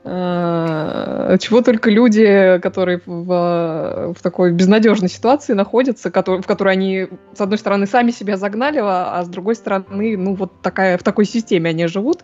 [0.06, 7.40] чего только люди, которые в, в такой безнадежной ситуации находятся, который, в которой они, с
[7.40, 11.24] одной стороны, сами себя загнали, а, а с другой стороны, ну, вот такая, в такой
[11.24, 12.22] системе они живут,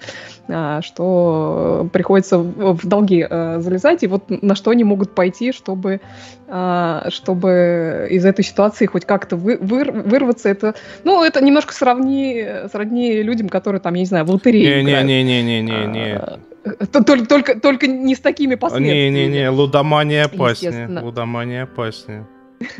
[0.48, 6.00] а, что приходится в, долги а, залезать, и вот на что они могут пойти, чтобы,
[6.46, 10.48] а, чтобы из этой ситуации хоть как-то вы, выр, вырваться.
[10.48, 16.51] Это, ну, это немножко сравни, сродни людям, которые там, я не знаю, в лотерею Не-не-не-не-не-не.
[16.92, 19.10] Только, только, только не с такими последствиями.
[19.10, 20.88] Не-не-не, лудомания опаснее.
[21.00, 22.26] Лудомания опаснее.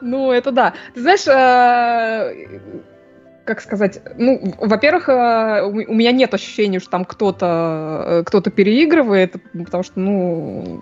[0.00, 0.72] Ну, это да.
[0.94, 2.60] Ты знаешь, э,
[3.44, 9.36] как сказать, ну, во-первых, э, у меня нет ощущения, что там кто-то э, кто-то переигрывает,
[9.52, 10.80] потому что, ну,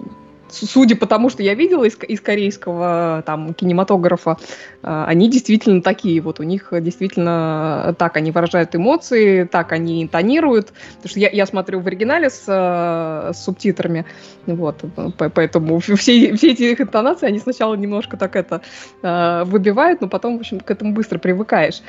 [0.52, 4.36] судя по тому, что я видела из, из корейского там кинематографа,
[4.82, 6.20] э, они действительно такие.
[6.20, 10.72] Вот у них действительно так они выражают эмоции, так они интонируют.
[10.96, 14.04] Потому что я, я смотрю в оригинале с, э, с субтитрами,
[14.46, 14.82] вот,
[15.18, 18.62] поэтому все, все эти их интонации, они сначала немножко так это
[19.02, 21.82] э, выбивают, но потом, в общем, к этому быстро привыкаешь.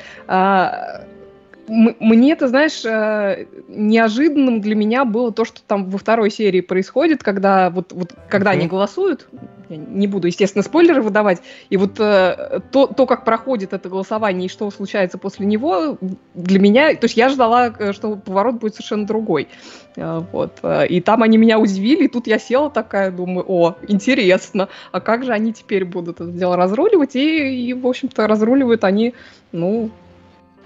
[1.66, 7.22] Мне, ты знаешь, э, неожиданным для меня было то, что там во второй серии происходит,
[7.22, 8.56] когда вот, вот когда mm-hmm.
[8.58, 9.28] они голосуют,
[9.70, 14.46] я не буду, естественно, спойлеры выдавать, и вот э, то, то, как проходит это голосование
[14.46, 15.96] и что случается после него,
[16.34, 19.48] для меня, то есть я ждала, э, что поворот будет совершенно другой,
[19.96, 25.00] вот, и там они меня удивили, и тут я села такая, думаю, о, интересно, а
[25.00, 29.14] как же они теперь будут это дело разруливать, и, и в общем-то, разруливают они,
[29.52, 29.90] ну,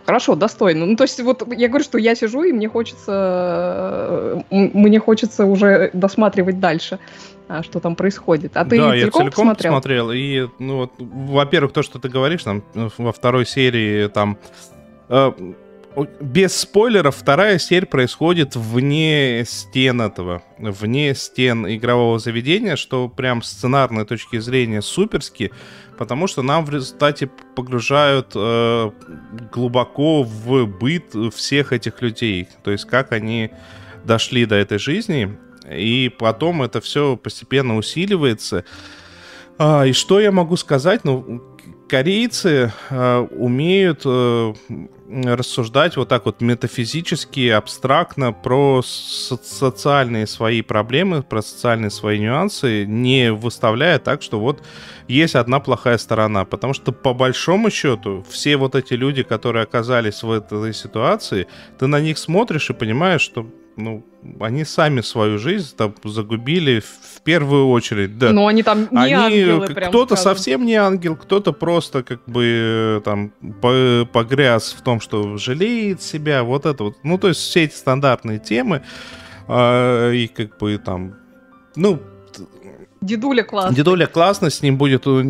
[0.07, 0.87] Хорошо, достойно.
[0.87, 5.45] Ну, то есть, вот я говорю, что я сижу, и мне хочется, э, мне хочется
[5.45, 6.99] уже досматривать дальше,
[7.49, 8.57] а, что там происходит.
[8.57, 9.73] А ты да, целиком я целиком посмотрел?
[9.73, 10.11] посмотрел.
[10.13, 14.39] И, ну, вот, во-первых, то, что ты говоришь, там, во второй серии, там,
[15.09, 15.33] э,
[16.21, 24.05] без спойлеров, вторая серия происходит вне стен этого, вне стен игрового заведения, что прям сценарной
[24.05, 25.51] точки зрения суперски,
[25.99, 28.91] потому что нам в результате погружают э,
[29.53, 33.51] глубоко в быт всех этих людей, то есть как они
[34.05, 35.37] дошли до этой жизни,
[35.71, 38.65] и потом это все постепенно усиливается.
[39.59, 41.05] А, и что я могу сказать?
[41.05, 41.43] Ну,
[41.89, 44.55] корейцы э, умеют э,
[45.09, 52.85] рассуждать вот так вот метафизически, абстрактно про со- социальные свои проблемы, про социальные свои нюансы,
[52.87, 54.63] не выставляя так, что вот
[55.09, 56.45] есть одна плохая сторона.
[56.45, 61.47] Потому что по большому счету все вот эти люди, которые оказались в этой ситуации,
[61.79, 63.47] ты на них смотришь и понимаешь, что
[63.79, 64.05] ну,
[64.41, 68.33] они сами свою жизнь там загубили в первую очередь, да.
[68.33, 73.01] Но они там не Они, ангелы, кто-то совсем не ангел, кто-то просто как бы э,
[73.05, 73.31] там
[73.63, 76.97] по- погряз в том, что жалеет себя, вот это вот.
[77.05, 78.83] Ну, то есть все эти стандартные темы,
[79.47, 81.15] а, и как бы там,
[81.77, 82.01] ну,
[83.01, 83.75] Дедуля класс.
[83.75, 85.23] дедуля классно, с ним будет, э,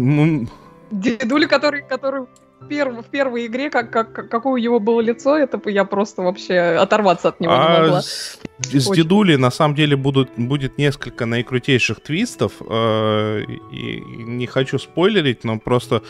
[0.91, 2.27] Дедуля, который, который
[2.69, 6.23] перв- в первой игре, как, как, как- какое у него было лицо, это я просто
[6.23, 8.03] вообще оторваться от него не а могла.
[8.03, 13.43] с, с дедулей на самом деле будут, будет несколько наикрутейших твистов, э,
[13.73, 16.03] и, не хочу спойлерить, но просто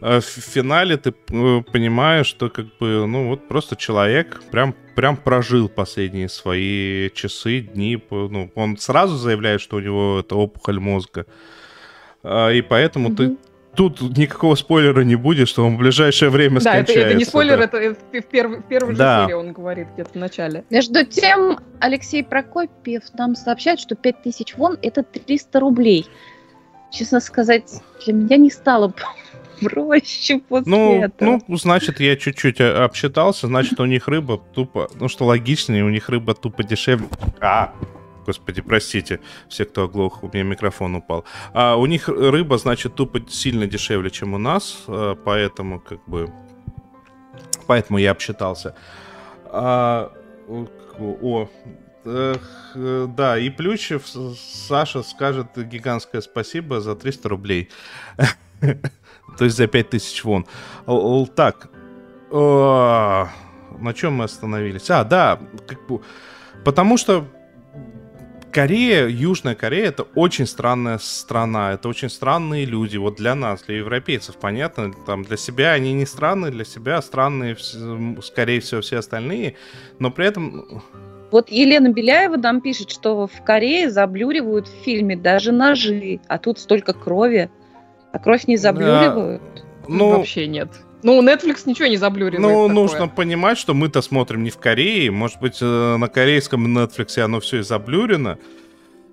[0.00, 5.16] э, в финале ты э, понимаешь, что как бы, ну вот просто человек прям, прям
[5.16, 11.26] прожил последние свои часы, дни, ну, он сразу заявляет, что у него это опухоль мозга,
[12.22, 13.38] А, и поэтому ты Мгм.
[13.74, 17.08] Тут никакого спойлера не будет, что он в ближайшее время Да, это, скончается.
[17.10, 17.64] это не спойлер, да.
[17.64, 19.20] это в, первой, в первой Да.
[19.20, 20.64] же серии он говорит где-то в начале.
[20.70, 26.06] Между тем, Алексей Прокопьев нам сообщает, что 5000 вон– это 300 рублей.
[26.92, 27.72] Честно сказать,
[28.04, 28.92] для меня не стало
[29.60, 31.40] проще после Ну, этого.
[31.46, 35.88] ну, значит, я чуть-чуть э, обсчитался, значит, у них рыба тупо, ну, что логичнее, у
[35.90, 37.08] них рыба тупо дешевле.
[37.40, 37.72] А,
[38.24, 41.24] господи, простите, все, кто оглох, у меня микрофон упал.
[41.52, 46.30] А у них рыба, значит, тупо сильно дешевле, чем у нас, э, поэтому, как бы,
[47.66, 48.74] поэтому я обсчитался.
[49.46, 50.12] А,
[50.98, 51.48] о,
[52.04, 54.02] эх, э, да, и Плющев
[54.36, 57.68] Саша скажет гигантское спасибо за 300 рублей.
[59.38, 60.46] То есть за 5000 вон.
[61.34, 61.68] Так.
[62.30, 63.28] О,
[63.78, 64.90] На чем мы остановились?
[64.90, 65.38] А, да.
[65.66, 66.00] как бы-
[66.64, 67.26] Потому что
[68.54, 72.96] Корея, Южная Корея, это очень странная страна, это очень странные люди.
[72.96, 77.56] Вот для нас, для европейцев, понятно, там для себя они не странные, для себя странные,
[78.22, 79.56] скорее всего, все остальные,
[79.98, 80.84] но при этом
[81.32, 86.60] Вот Елена Беляева нам пишет, что в Корее заблюривают в фильме даже ножи, а тут
[86.60, 87.50] столько крови.
[88.12, 89.42] А кровь не заблюривают.
[89.88, 90.68] ну, Вообще нет.
[91.04, 92.40] Ну, Netflix ничего не заблюривает.
[92.40, 92.74] Ну, такое.
[92.74, 95.10] нужно понимать, что мы-то смотрим не в Корее.
[95.10, 98.38] Может быть, э, на корейском Netflix оно все и заблюрено.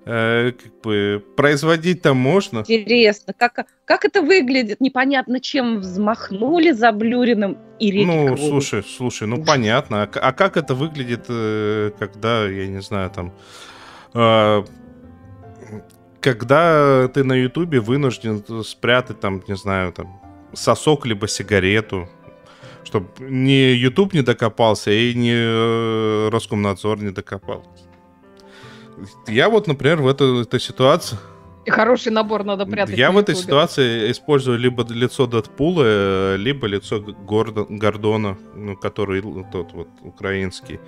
[0.06, 2.60] Э, как бы производить-то можно.
[2.60, 4.80] Интересно, как, как это выглядит?
[4.80, 8.50] Непонятно, чем взмахнули заблюренным и реки Ну, крови.
[8.50, 9.48] слушай, слушай, ну Ужас.
[9.48, 10.04] понятно.
[10.04, 13.34] А, а как это выглядит, э, когда, я не знаю, там...
[14.14, 14.64] э,
[16.22, 20.21] когда ты на Ютубе вынужден спрятать, там, не знаю, там,
[20.54, 22.10] сосок либо сигарету,
[22.84, 27.70] чтобы ни YouTube не докопался, и ни э, Роскомнадзор не докопался.
[29.28, 31.18] Я вот, например, в эту, этой ситуации...
[31.66, 32.98] И хороший набор надо прятать.
[32.98, 38.76] Я на в этой ситуации использую либо лицо Дэдпула, э, либо лицо Гордо- Гордона, ну,
[38.76, 40.80] который тот вот украинский.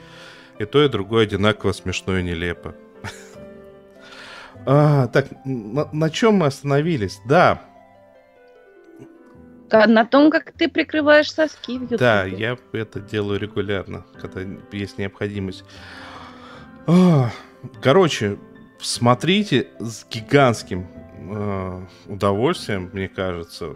[0.60, 2.76] И то, и другое одинаково смешно и нелепо.
[4.66, 7.20] А, так, на, чем мы остановились?
[7.26, 7.62] Да,
[9.74, 11.98] На том, как ты прикрываешь соски в Ютубе.
[11.98, 15.64] да, я это делаю регулярно, когда есть необходимость.
[17.82, 18.38] Короче,
[18.80, 20.88] смотрите с гигантским
[21.32, 23.74] э, удовольствием, мне кажется.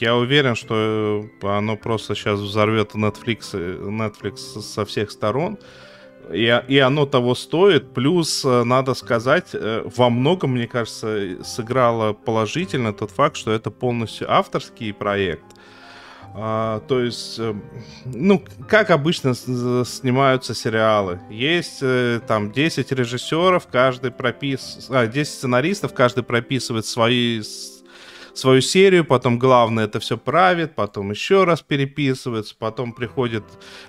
[0.00, 5.58] Я уверен, что оно просто сейчас взорвет Netflix, э, Netflix со всех сторон.
[6.32, 7.92] И, и оно того стоит.
[7.92, 13.70] Плюс, э, надо сказать, э, во многом, мне кажется, сыграло положительно тот факт, что это
[13.70, 15.44] полностью авторский проект.
[16.32, 17.54] А, то есть, э,
[18.04, 21.20] ну, как обычно снимаются сериалы.
[21.30, 21.82] Есть
[22.28, 24.86] там 10 режиссеров, каждый пропис...
[24.90, 27.42] а, 10 сценаристов, каждый прописывает свои,
[28.34, 33.44] свою серию, потом главное это все правит, потом еще раз переписывается, потом приходит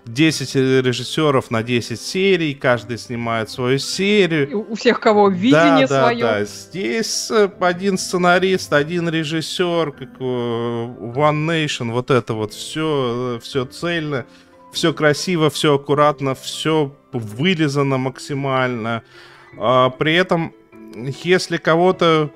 [0.06, 4.66] 10 режиссеров на 10 серий, каждый снимает свою серию.
[4.70, 6.22] У всех кого видение да, свое.
[6.22, 6.46] Да, да.
[6.46, 13.66] Здесь э, один сценарист, один режиссер, как э, One Nation, вот это вот все, все
[13.66, 14.26] цельно.
[14.72, 19.04] все красиво, все аккуратно, все вылизано максимально.
[19.58, 20.54] А, при этом,
[21.24, 22.32] если кого-то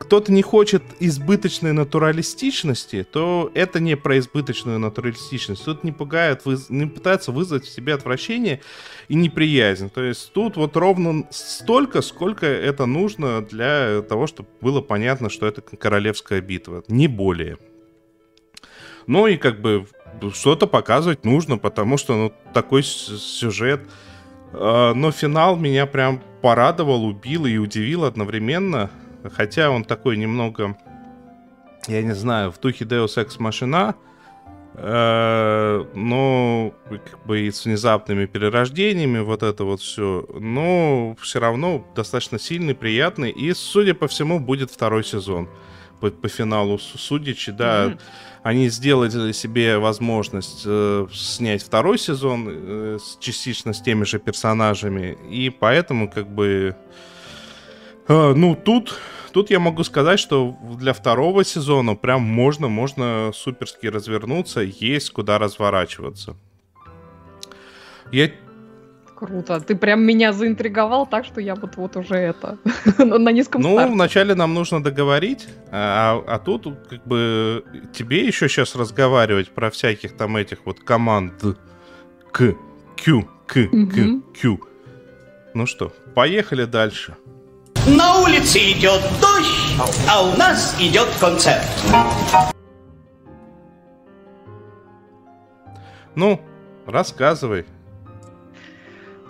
[0.00, 5.64] кто-то не хочет избыточной натуралистичности, то это не про избыточную натуралистичность.
[5.64, 8.60] Тут не пугает, не пытается вызвать в себе отвращение
[9.08, 9.90] и неприязнь.
[9.90, 15.46] То есть тут вот ровно столько, сколько это нужно для того, чтобы было понятно, что
[15.46, 16.84] это королевская битва.
[16.88, 17.58] Не более.
[19.06, 19.86] Ну и как бы
[20.32, 23.80] что-то показывать нужно, потому что ну, такой сюжет.
[24.52, 28.90] А, но финал меня прям порадовал, убил и удивил одновременно.
[29.30, 30.76] Хотя он такой немного,
[31.86, 33.94] я не знаю, в духе Deus Ex Machina,
[34.74, 40.26] э, но как бы и с внезапными перерождениями, вот это вот все.
[40.38, 43.30] Но все равно достаточно сильный, приятный.
[43.30, 45.48] И, судя по всему, будет второй сезон
[46.00, 47.86] по, по финалу судичи, да.
[47.86, 48.00] Mm-hmm.
[48.44, 55.18] Они сделали себе возможность э, снять второй сезон э, частично с теми же персонажами.
[55.28, 56.76] И поэтому, как бы
[58.10, 58.98] а, ну, тут,
[59.38, 65.38] тут я могу сказать, что для второго сезона прям можно, можно суперски развернуться, есть куда
[65.38, 66.34] разворачиваться.
[68.10, 68.30] Я
[69.14, 69.60] Круто.
[69.60, 72.58] Ты прям меня заинтриговал так, что я вот, вот уже это
[72.98, 73.92] на низком Ну, старте.
[73.92, 80.16] вначале нам нужно договорить, а, а тут как бы тебе еще сейчас разговаривать про всяких
[80.16, 81.32] там этих вот команд
[82.32, 82.54] к,
[82.96, 84.58] Q, к, к, Q.
[85.54, 87.14] Ну что, поехали дальше.
[87.96, 89.80] На улице идет дождь,
[90.10, 91.64] а у нас идет концерт.
[96.14, 96.40] Ну,
[96.86, 97.64] рассказывай.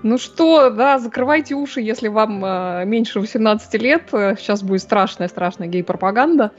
[0.03, 4.09] Ну что, да, закрывайте уши, если вам э, меньше 18 лет.
[4.11, 6.53] Сейчас будет страшная-страшная гей-пропаганда.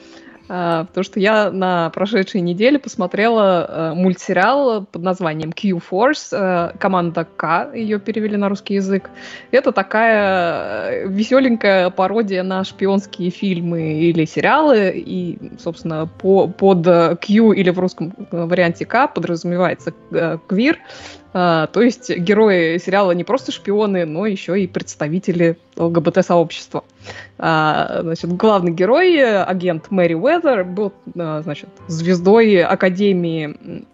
[0.50, 7.72] Потому что я на прошедшей неделе посмотрела э, мультсериал под названием Q-Force, э, команда К,
[7.76, 9.12] ее перевели на русский язык.
[9.52, 16.84] Это такая э, веселенькая пародия на шпионские фильмы или сериалы, и, собственно, по, под
[17.20, 19.94] Q или в русском варианте К подразумевается
[20.48, 20.80] квир,
[21.32, 26.84] а, то есть герои сериала не просто шпионы, но еще и представители ЛГБТ-сообщества.
[27.38, 33.86] А, значит, главный герой, агент Мэри Уэзер, был, а, значит, звездой Академии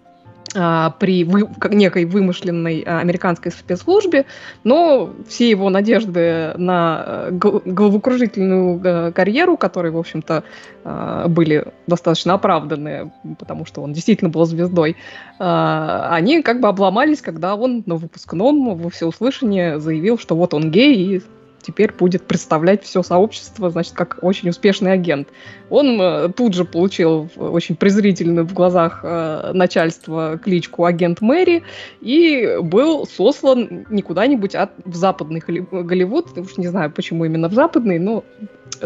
[0.99, 4.25] при вы, некой вымышленной а, американской спецслужбе,
[4.63, 10.43] но все его надежды на э, головокружительную э, карьеру, которые, в общем-то,
[10.83, 14.95] а, были достаточно оправданы, потому что он действительно был звездой,
[15.37, 21.17] они как бы обломались, когда он на выпускном во всеуслышание заявил, что вот он гей,
[21.17, 21.21] и
[21.65, 25.27] теперь будет представлять все сообщество, значит, как очень успешный агент.
[25.69, 31.63] Он э, тут же получил очень презрительную в глазах э, начальства кличку агент Мэри
[32.01, 36.37] и был сослан не куда-нибудь, а в западный Голливуд.
[36.37, 38.23] Уж не знаю, почему именно в западный, но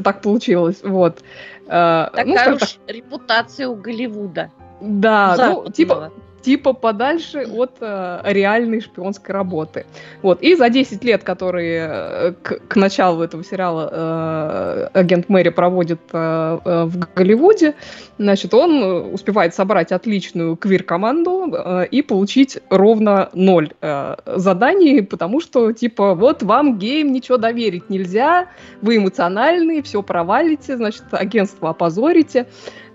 [0.03, 0.77] так получилось.
[0.83, 1.19] Вот.
[1.67, 4.51] Э, Такая ну, уж так, репутация у Голливуда.
[4.81, 9.85] Да, ну, типа, типа подальше от э, реальной шпионской работы.
[10.21, 10.41] Вот.
[10.41, 16.01] И за 10 лет, которые э, к, к началу этого сериала э, агент Мэри проводит
[16.11, 17.75] э, э, в Голливуде,
[18.17, 25.71] значит, он успевает собрать отличную квир-команду э, и получить ровно ноль э, заданий, потому что,
[25.71, 28.47] типа, вот вам гейм ничего доверить нельзя,
[28.81, 32.47] вы эмоциональные, все провалите, значит, агентство опозорите.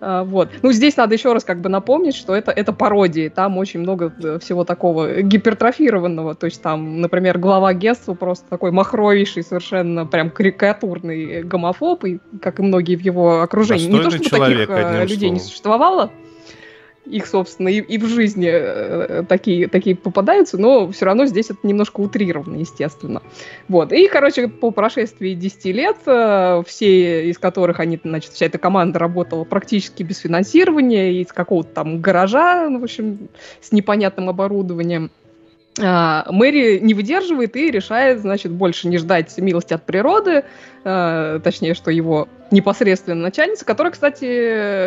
[0.04, 0.50] А, вот.
[0.62, 3.28] Ну, здесь надо еще раз как бы напомнить, что это, это пародии.
[3.28, 6.34] Там очень много э, всего такого гипертрофированного.
[6.34, 12.60] То есть там, например, глава агентства просто такой махровейший, совершенно прям карикатурный гомофоб, и, как
[12.60, 13.90] и многие в его окружении.
[13.90, 15.34] Достойный Не то, чтобы таких э, людей словом.
[15.34, 16.10] не существовало,
[17.06, 21.58] их, собственно, и, и в жизни э, такие, такие попадаются, но все равно здесь это
[21.62, 23.22] немножко утрировано, естественно.
[23.68, 23.92] Вот.
[23.92, 28.98] И, короче, по прошествии 10 лет, э, все из которых они, значит, вся эта команда
[28.98, 33.28] работала практически без финансирования, из какого-то там гаража, ну, в общем,
[33.60, 35.10] с непонятным оборудованием,
[35.76, 40.44] Мэри не выдерживает и решает, значит, больше не ждать милости от природы,
[40.84, 44.24] э, точнее, что его непосредственно начальница, которая, кстати,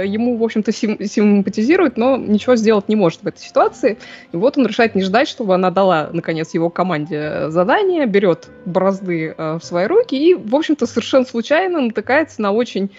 [0.08, 3.98] ему, в общем-то, сим- симпатизирует, но ничего сделать не может в этой ситуации.
[4.32, 9.36] И вот он решает не ждать, чтобы она дала, наконец, его команде задание, берет бразды
[9.38, 12.92] э, в свои руки и, в общем-то, совершенно случайно натыкается на очень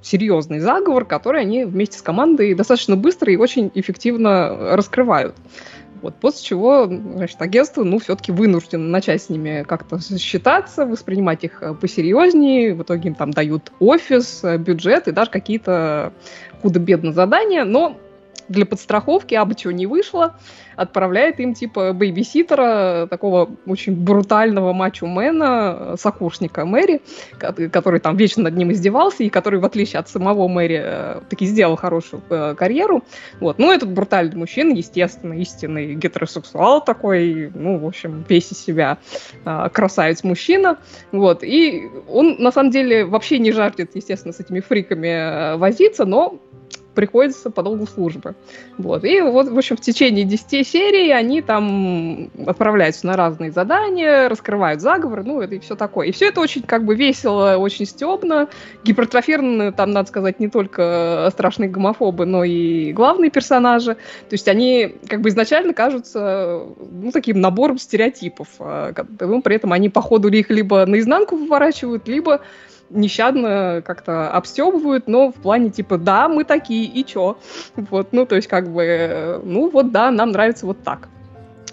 [0.00, 5.34] серьезный заговор, который они вместе с командой достаточно быстро и очень эффективно раскрывают.
[6.02, 11.62] Вот, после чего, значит, агентство, ну, все-таки вынуждено начать с ними как-то считаться, воспринимать их
[11.62, 12.74] э, посерьезнее.
[12.74, 16.12] В итоге им там дают офис, э, бюджет и даже какие-то
[16.62, 17.64] худо-бедно задания.
[17.64, 17.96] Но
[18.48, 20.36] для подстраховки, а бы чего не вышло,
[20.76, 27.00] отправляет им типа бейбиситера, такого очень брутального мачо-мена, сокурсника Мэри,
[27.38, 31.46] который там вечно над ним издевался, и который, в отличие от самого Мэри, э, таки
[31.46, 33.02] сделал хорошую э, карьеру.
[33.40, 33.58] Вот.
[33.58, 38.98] Ну, этот брутальный мужчина, естественно, истинный гетеросексуал такой, ну, в общем, весь из себя
[39.44, 40.78] э, красавец-мужчина.
[41.12, 41.42] Вот.
[41.42, 46.38] И он, на самом деле, вообще не жаждет, естественно, с этими фриками возиться, но
[46.96, 48.34] приходится по долгу службы.
[48.78, 49.04] Вот.
[49.04, 54.80] И вот, в общем, в течение 10 серий они там отправляются на разные задания, раскрывают
[54.80, 56.08] заговоры, ну, это и все такое.
[56.08, 58.48] И все это очень как бы весело, очень стебно,
[58.82, 63.94] гипертрофированы, там, надо сказать, не только страшные гомофобы, но и главные персонажи.
[63.94, 68.48] То есть они как бы изначально кажутся, ну, таким набором стереотипов.
[68.58, 72.40] А, при этом они по ходу их либо наизнанку выворачивают, либо
[72.90, 77.38] нещадно как-то обстебывают, но в плане типа, да, мы такие, и чё?
[77.76, 81.08] Вот, ну, то есть как бы, э, ну вот да, нам нравится вот так.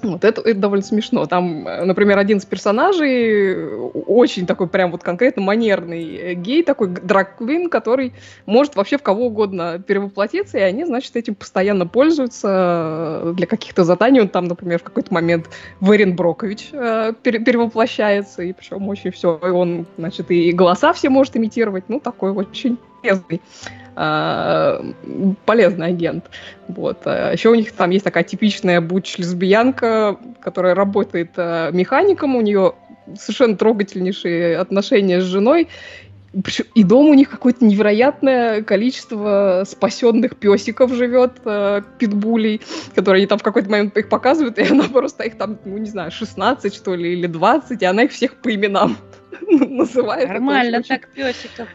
[0.14, 1.26] Вот это, это довольно смешно.
[1.26, 3.66] Там, например, один из персонажей
[4.06, 8.14] очень такой прям вот конкретно манерный э, гей, такой драг-квин, который
[8.46, 12.48] может вообще в кого угодно перевоплотиться, и они, значит, этим постоянно пользуются
[13.24, 14.22] э, для каких-то заданий.
[14.22, 15.50] Он там, например, в какой-то момент
[15.82, 21.36] Верин Брокович э, перевоплощается, и причем очень все, и он, значит, и голоса все может
[21.38, 26.26] имитировать, ну, такой очень полезный э, полезный агент.
[26.68, 27.02] Вот.
[27.06, 32.74] А Еще у них там есть такая типичная буч-лесбиянка, которая работает э, механиком, у нее
[33.16, 35.68] совершенно трогательнейшие отношения с женой,
[36.74, 42.62] и дом у них какое-то невероятное количество спасенных песиков живет, э, питбулей,
[42.96, 45.90] которые они там в какой-то момент их показывают, и она просто их там, ну не
[45.90, 48.98] знаю, 16 что ли, или 20, и она их всех по именам
[49.42, 50.30] называет.
[50.30, 51.68] Нормально так песиков.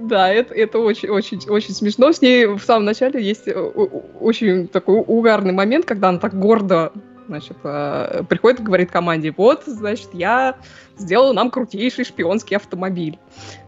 [0.00, 2.12] Да, это, это очень, очень, очень смешно.
[2.12, 6.92] С ней в самом начале есть э, очень такой угарный момент, когда она так гордо
[7.28, 10.56] значит, э, приходит и говорит команде, вот, значит, я
[10.96, 13.18] сделала нам крутейший шпионский автомобиль.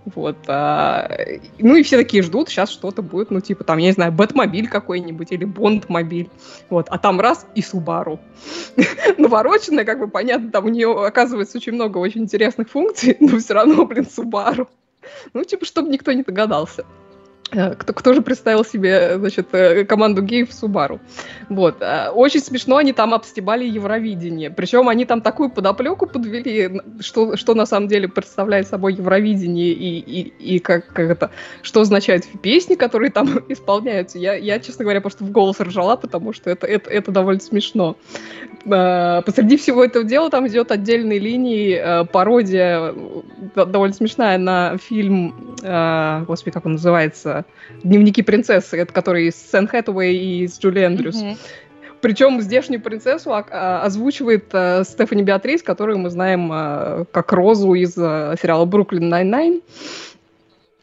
[0.07, 0.37] Вот.
[0.49, 1.09] А,
[1.59, 4.68] ну и все такие ждут, сейчас что-то будет, ну типа там, я не знаю, Бэтмобиль
[4.68, 6.31] какой-нибудь или Бондмобиль.
[6.70, 6.87] Вот.
[6.89, 8.18] А там раз и Субару.
[9.18, 13.55] Навороченная, как бы понятно, там у нее оказывается очень много очень интересных функций, но все
[13.55, 14.68] равно, блин, Субару.
[15.32, 16.84] Ну, типа, чтобы никто не догадался.
[17.53, 21.01] Э, кто, кто же представил себе, значит, э, команду геев в Субару.
[21.48, 21.78] Вот.
[21.80, 24.51] Э, очень смешно они там обстебали Евровидение.
[24.51, 29.98] Причем они там такую подоплеку подвели, что, что на самом деле представляет собой Евровидение и,
[29.98, 31.30] и, и как, как это,
[31.62, 34.18] что означают песни, которые там исполняются.
[34.18, 37.96] Я, я, честно говоря, просто в голос ржала, потому что это, это, это довольно смешно.
[38.64, 42.94] Посреди всего этого дела там идет отдельной линии пародия,
[43.55, 45.57] довольно смешная, на фильм,
[46.26, 47.39] господи, как он называется,
[47.82, 51.22] «Дневники принцессы», это который с Энн Хэтэуэй и с Джули Эндрюс.
[51.22, 51.36] Mm-hmm.
[52.01, 57.97] Причем здешнюю принцессу а, озвучивает а, Стефани Беатрис, которую мы знаем а, как Розу из
[57.99, 59.61] а, сериала «Brooklyn Nine-Nine».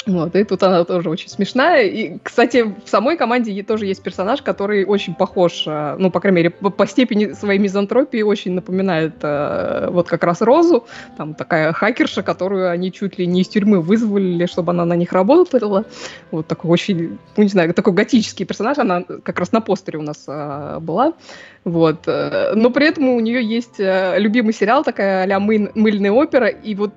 [0.07, 1.83] Вот, и тут она тоже очень смешная.
[1.83, 6.37] И, кстати, в самой команде тоже есть персонаж, который очень похож, э, ну, по крайней
[6.37, 10.85] мере, по, степени своей мизантропии очень напоминает э, вот как раз Розу.
[11.17, 15.11] Там такая хакерша, которую они чуть ли не из тюрьмы вызвали, чтобы она на них
[15.11, 15.83] работала.
[16.31, 18.77] Вот такой очень, ну, не знаю, такой готический персонаж.
[18.77, 21.13] Она как раз на постере у нас э, была.
[21.65, 22.07] Вот.
[22.07, 26.93] Но при этом у нее есть любимый сериал, такая а-ля мыльная опера, и вот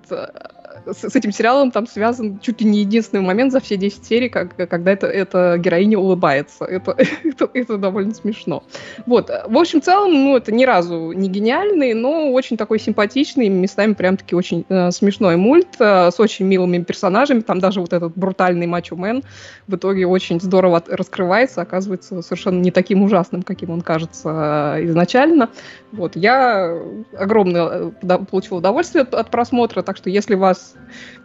[0.87, 4.29] с, с этим сериалом там связан чуть ли не единственный момент за все 10 серий,
[4.29, 6.65] как, когда это, эта героиня улыбается.
[6.65, 8.63] Это, это, это довольно смешно.
[9.07, 9.31] Вот.
[9.47, 13.95] В общем, в целом, ну, это ни разу не гениальный, но очень такой симпатичный, местами
[13.95, 17.41] прям-таки очень э, смешной мульт э, с очень милыми персонажами.
[17.41, 19.23] Там даже вот этот брутальный мачо-мен
[19.67, 25.51] в итоге очень здорово раскрывается, оказывается совершенно не таким ужасным, каким он кажется э, изначально.
[25.93, 26.17] Вот.
[26.17, 26.77] Я
[27.17, 30.70] огромное э, получил удовольствие от, от просмотра, так что если вас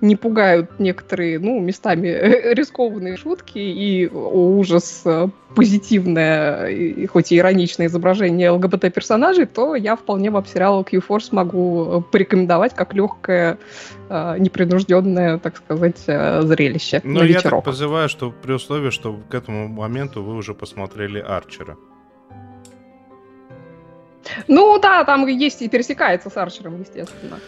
[0.02, 2.08] не пугают некоторые, ну, местами
[2.54, 9.96] рискованные шутки и о, ужас э, позитивное, и, хоть и ироничное изображение ЛГБТ-персонажей, то я
[9.96, 13.58] вполне вам сериал Q-Force могу порекомендовать как легкое,
[14.10, 19.34] э, непринужденное, так сказать, э, зрелище Но я так позываю, что при условии, что к
[19.34, 21.76] этому моменту вы уже посмотрели Арчера.
[24.48, 27.40] Ну да, там есть и пересекается с Арчером, естественно.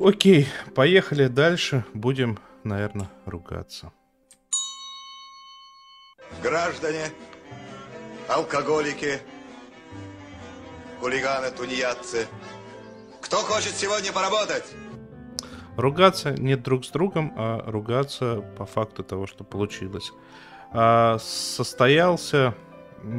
[0.00, 1.84] Окей, поехали дальше.
[1.94, 3.92] Будем, наверное, ругаться.
[6.42, 7.10] Граждане,
[8.28, 9.20] алкоголики,
[11.00, 12.26] хулиганы, тунеядцы.
[13.20, 14.64] Кто хочет сегодня поработать?
[15.76, 20.12] Ругаться не друг с другом, а ругаться по факту того, что получилось.
[20.72, 22.54] А, состоялся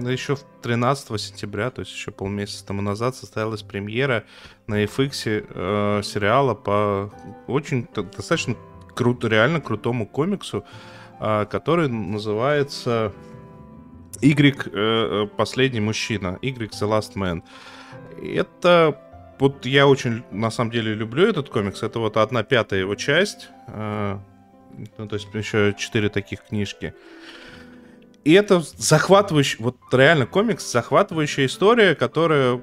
[0.10, 4.24] еще 13 сентября, то есть еще полмесяца тому назад, состоялась премьера
[4.68, 7.12] на FX э, сериала по
[7.48, 8.56] очень достаточно
[8.96, 10.66] круто, реально крутому комиксу,
[11.20, 13.14] э, который называется
[14.22, 17.44] Y э, последний мужчина, Y The Last Man.
[18.22, 19.00] Это
[19.40, 21.84] вот я очень на самом деле люблю этот комикс.
[21.84, 23.50] Это вот одна пятая его часть.
[23.68, 24.18] Э,
[24.98, 26.94] ну, то есть еще четыре таких книжки.
[28.26, 32.60] И это захватывающий, вот реально комикс, захватывающая история, которая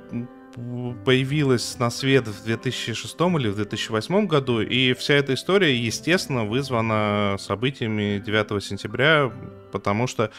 [1.05, 7.36] появилась на свет в 2006 или в 2008 году, и вся эта история, естественно, вызвана
[7.38, 9.32] событиями 9 сентября,
[9.70, 10.30] потому что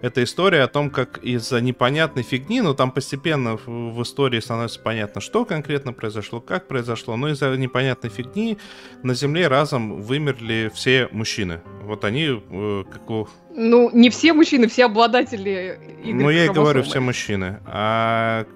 [0.00, 5.20] это история о том, как из-за непонятной фигни, но там постепенно в истории становится понятно,
[5.20, 8.58] что конкретно произошло, как произошло, но из-за непонятной фигни
[9.02, 11.60] на Земле разом вымерли все мужчины.
[11.82, 13.28] Вот они, э, как у...
[13.54, 17.60] Ну, не все мужчины, все обладатели Ну, я и говорю, все мужчины.
[17.66, 18.46] А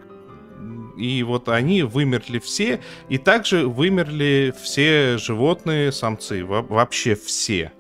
[0.97, 7.73] и вот они вымерли все, и также вымерли все животные, самцы, вообще все.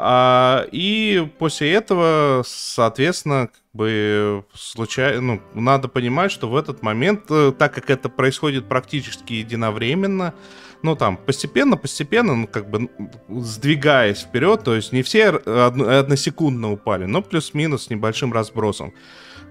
[0.00, 7.24] А, и после этого, соответственно, как бы случайно, ну, надо понимать, что в этот момент,
[7.30, 10.34] э, так как это происходит практически единовременно,
[10.82, 12.88] ну там постепенно, постепенно, ну как бы
[13.28, 18.94] сдвигаясь вперед, то есть не все односекундно упали, но плюс-минус с небольшим разбросом.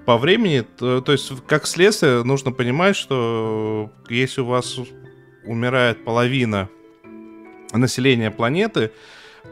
[0.08, 4.80] По времени, то, то есть как следствие нужно понимать, что если у вас
[5.44, 6.70] умирает половина
[7.74, 8.92] населения планеты,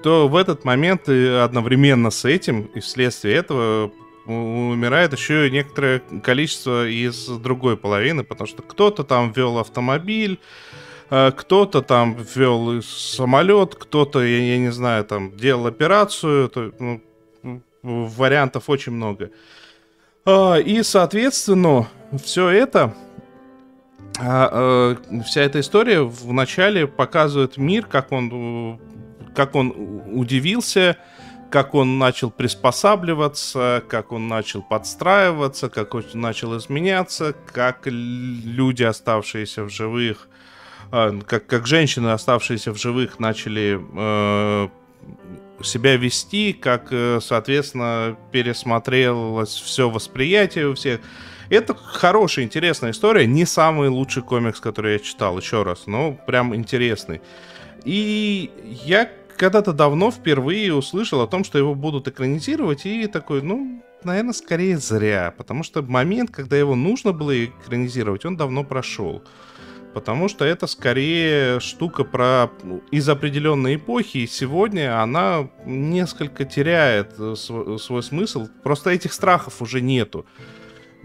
[0.01, 3.91] то в этот момент и одновременно с этим и вследствие этого
[4.25, 10.39] умирает еще некоторое количество из другой половины, потому что кто-то там вел автомобиль,
[11.09, 17.01] э, кто-то там вел самолет, кто-то, я, я не знаю, там делал операцию, то, ну,
[17.83, 19.25] вариантов очень много.
[19.25, 19.64] А,
[20.25, 21.87] и, соответственно,
[22.23, 22.95] все это
[24.19, 28.79] а, э, вся эта история вначале показывает мир, как он
[29.35, 30.97] как он удивился,
[31.49, 39.63] как он начал приспосабливаться, как он начал подстраиваться, как он начал изменяться, как люди, оставшиеся
[39.63, 40.29] в живых,
[40.91, 44.69] э, как, как женщины, оставшиеся в живых, начали э,
[45.63, 51.01] себя вести, как, э, соответственно, пересмотрелось все восприятие у всех.
[51.49, 53.27] Это хорошая, интересная история.
[53.27, 57.21] Не самый лучший комикс, который я читал, еще раз, но прям интересный.
[57.83, 58.49] И
[58.83, 64.33] я когда-то давно впервые услышал о том, что его будут экранизировать, и такой, ну, наверное,
[64.33, 69.23] скорее зря, потому что момент, когда его нужно было экранизировать, он давно прошел.
[69.95, 77.13] Потому что это скорее штука про ну, из определенной эпохи, и сегодня она несколько теряет
[77.17, 78.49] э, свой, свой смысл.
[78.61, 80.25] Просто этих страхов уже нету.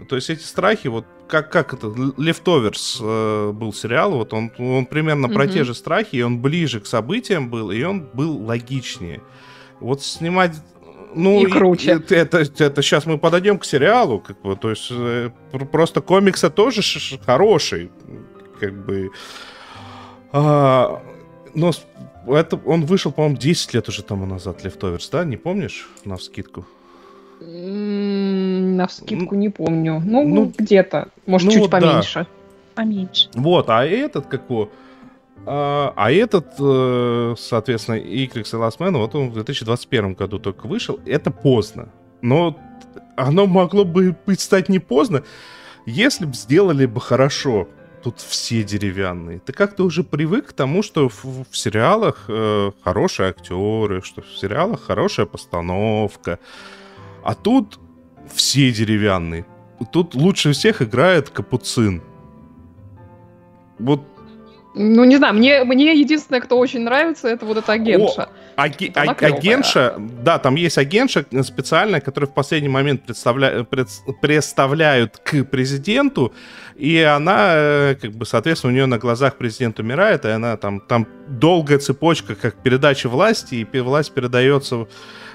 [0.09, 4.85] То есть эти страхи, вот как, как это, Leftovers э, был сериал, вот он, он
[4.85, 5.33] примерно mm-hmm.
[5.33, 9.21] про те же страхи, и он ближе к событиям был, и он был логичнее.
[9.79, 10.55] Вот снимать
[11.15, 11.91] ну, и круче.
[11.91, 15.29] И, это, это, это сейчас мы подойдем к сериалу, как бы, то есть э,
[15.71, 17.89] просто комикса тоже ш- хороший,
[18.61, 19.11] как бы.
[20.31, 21.01] А,
[21.53, 21.71] но
[22.27, 25.25] это он вышел, по-моему, 10 лет уже тому назад, Leftovers, да?
[25.25, 25.89] Не помнишь?
[26.05, 26.65] На вскидку.
[27.41, 30.01] На вскидку не помню.
[30.05, 31.09] Ну, ну где-то.
[31.25, 32.19] Может, ну, чуть вот поменьше.
[32.19, 32.27] Да.
[32.75, 33.29] Поменьше.
[33.33, 34.69] Вот, а этот как его...
[35.43, 40.67] А, а этот, э, соответственно, Икрикс и Last Man, вот он в 2021 году только
[40.67, 40.99] вышел.
[41.07, 41.89] Это поздно.
[42.21, 42.55] Но
[43.17, 45.23] оно могло бы быть стать не поздно,
[45.87, 47.67] если бы сделали бы хорошо.
[48.03, 49.39] Тут все деревянные.
[49.39, 54.37] Ты как-то уже привык к тому, что в, в сериалах э, хорошие актеры, что в
[54.37, 56.39] сериалах хорошая постановка.
[57.23, 57.79] А тут
[58.33, 59.45] все деревянные.
[59.91, 62.01] Тут лучше всех играет Капуцин.
[63.77, 64.01] Вот
[64.73, 68.29] ну, не знаю, мне, мне единственное, кто очень нравится, это вот эта агентша.
[68.55, 73.89] О, аги, а, агентша, да, там есть агентша специальная, которая в последний момент представля, пред,
[74.21, 76.33] представляют к президенту,
[76.75, 80.79] и она, э, как бы, соответственно, у нее на глазах президент умирает, и она там,
[80.79, 84.87] там долгая цепочка, как передача власти, и власть передается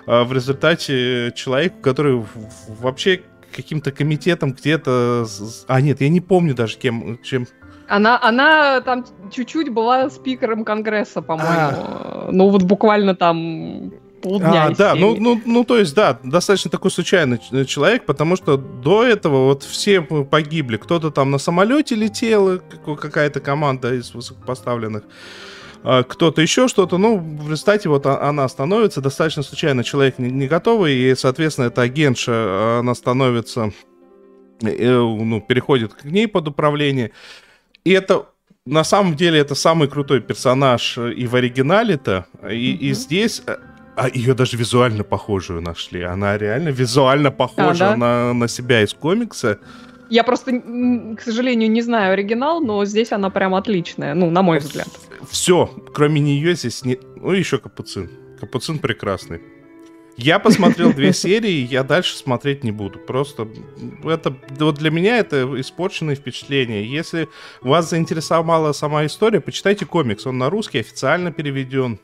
[0.06, 2.24] а, в результате человеку, который
[2.68, 3.22] вообще
[3.54, 5.26] каким-то комитетом где-то...
[5.66, 7.46] А, нет, я не помню даже, кем, чем...
[7.88, 11.76] Она, она там чуть-чуть была спикером Конгресса, по-моему.
[11.76, 12.28] А.
[12.32, 14.64] Ну, вот буквально там полдня.
[14.64, 19.04] А, да, ну, ну, ну, то есть, да, достаточно такой случайный человек, потому что до
[19.04, 20.76] этого вот все погибли.
[20.76, 25.04] Кто-то там на самолете летел, какая-то команда из высокопоставленных.
[25.84, 26.98] а, кто-то еще что-то.
[26.98, 29.84] Ну, в результате вот она становится достаточно случайно.
[29.84, 33.72] Человек не, не готовый, и, соответственно, эта агентша, она становится,
[34.62, 37.12] э, ну, переходит к ней под управление.
[37.86, 38.26] И это
[38.66, 43.56] на самом деле это самый крутой персонаж э, и в оригинале-то, и, и здесь э,
[43.94, 46.02] а ее даже визуально похожую нашли.
[46.02, 47.96] Она реально визуально похожа А, да?
[47.96, 49.60] на, на себя из комикса.
[50.10, 50.60] Я просто,
[51.16, 54.88] к сожалению, не знаю оригинал, но здесь она прям отличная, ну, на мой взгляд.
[55.30, 56.98] Все, кроме нее здесь не...
[57.16, 58.10] Ну, еще Капуцин.
[58.40, 59.40] Капуцин прекрасный.
[60.16, 62.98] Я посмотрел две серии, я дальше смотреть не буду.
[62.98, 63.48] Просто
[64.04, 66.90] это вот для меня это испорченное впечатление.
[66.90, 67.28] Если
[67.60, 70.26] вас заинтересовала сама история, почитайте комикс.
[70.26, 71.98] Он на русский официально переведен.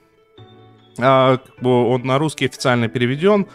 [0.98, 3.46] А, он на русский официально переведен.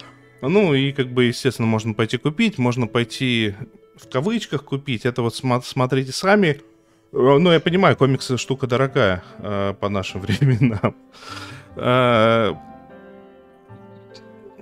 [0.41, 3.55] Ну и как бы, естественно, можно пойти купить, можно пойти
[3.95, 5.05] в кавычках купить.
[5.05, 6.61] Это вот смотрите сами.
[7.11, 10.95] Э, Ну, я понимаю, комиксы штука дорогая э, по нашим временам.
[11.75, 12.53] Э,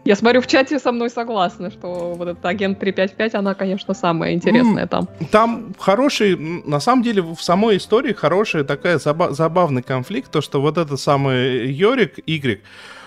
[0.05, 4.33] Я смотрю, в чате со мной согласны, что вот этот агент 355, она, конечно, самая
[4.33, 5.07] интересная там.
[5.31, 10.61] Там хороший, на самом деле, в самой истории хорошая такая заба- забавный конфликт, то, что
[10.61, 12.61] вот этот самый Йорик, Y,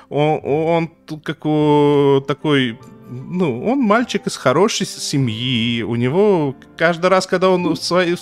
[0.08, 0.90] он, он
[1.22, 2.76] как у- такой,
[3.08, 8.16] ну, он мальчик из хорошей семьи, у него каждый раз, когда он в своей...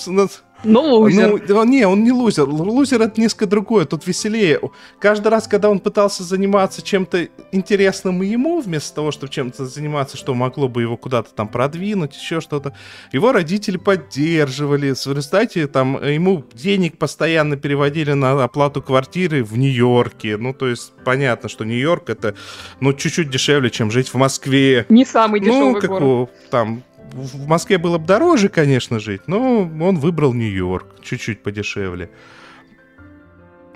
[0.64, 1.40] Ну, лузер.
[1.48, 2.48] Ну, не, он не лузер.
[2.48, 4.58] Лузер это несколько другое, тут веселее.
[4.98, 10.34] Каждый раз, когда он пытался заниматься чем-то интересным ему, вместо того, чтобы чем-то заниматься, что
[10.34, 12.72] могло бы его куда-то там продвинуть, еще что-то,
[13.12, 14.92] его родители поддерживали.
[14.92, 20.36] В результате там ему денег постоянно переводили на оплату квартиры в Нью-Йорке.
[20.36, 22.34] Ну, то есть понятно, что Нью-Йорк это,
[22.80, 24.86] ну, чуть-чуть дешевле, чем жить в Москве.
[24.88, 26.02] Не самый дешевый Ну, как город.
[26.02, 26.82] у- там
[27.12, 32.10] в Москве было бы дороже, конечно, жить, но он выбрал Нью-Йорк, чуть-чуть подешевле.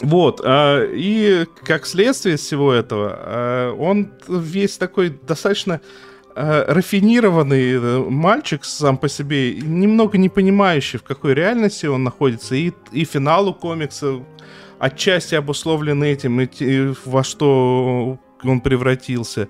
[0.02, 5.80] Вот, а, и как следствие всего этого, а, он весь такой достаточно
[6.34, 12.54] а, рафинированный э, мальчик сам по себе, немного не понимающий, в какой реальности он находится,
[12.54, 14.24] и, и финалу комикса
[14.78, 19.48] отчасти обусловлен этим, и те- во что он превратился.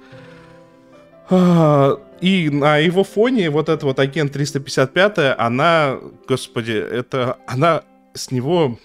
[2.20, 5.98] И на его фоне вот эта вот агент 355, она,
[6.28, 7.82] господи, это она
[8.14, 8.78] с него,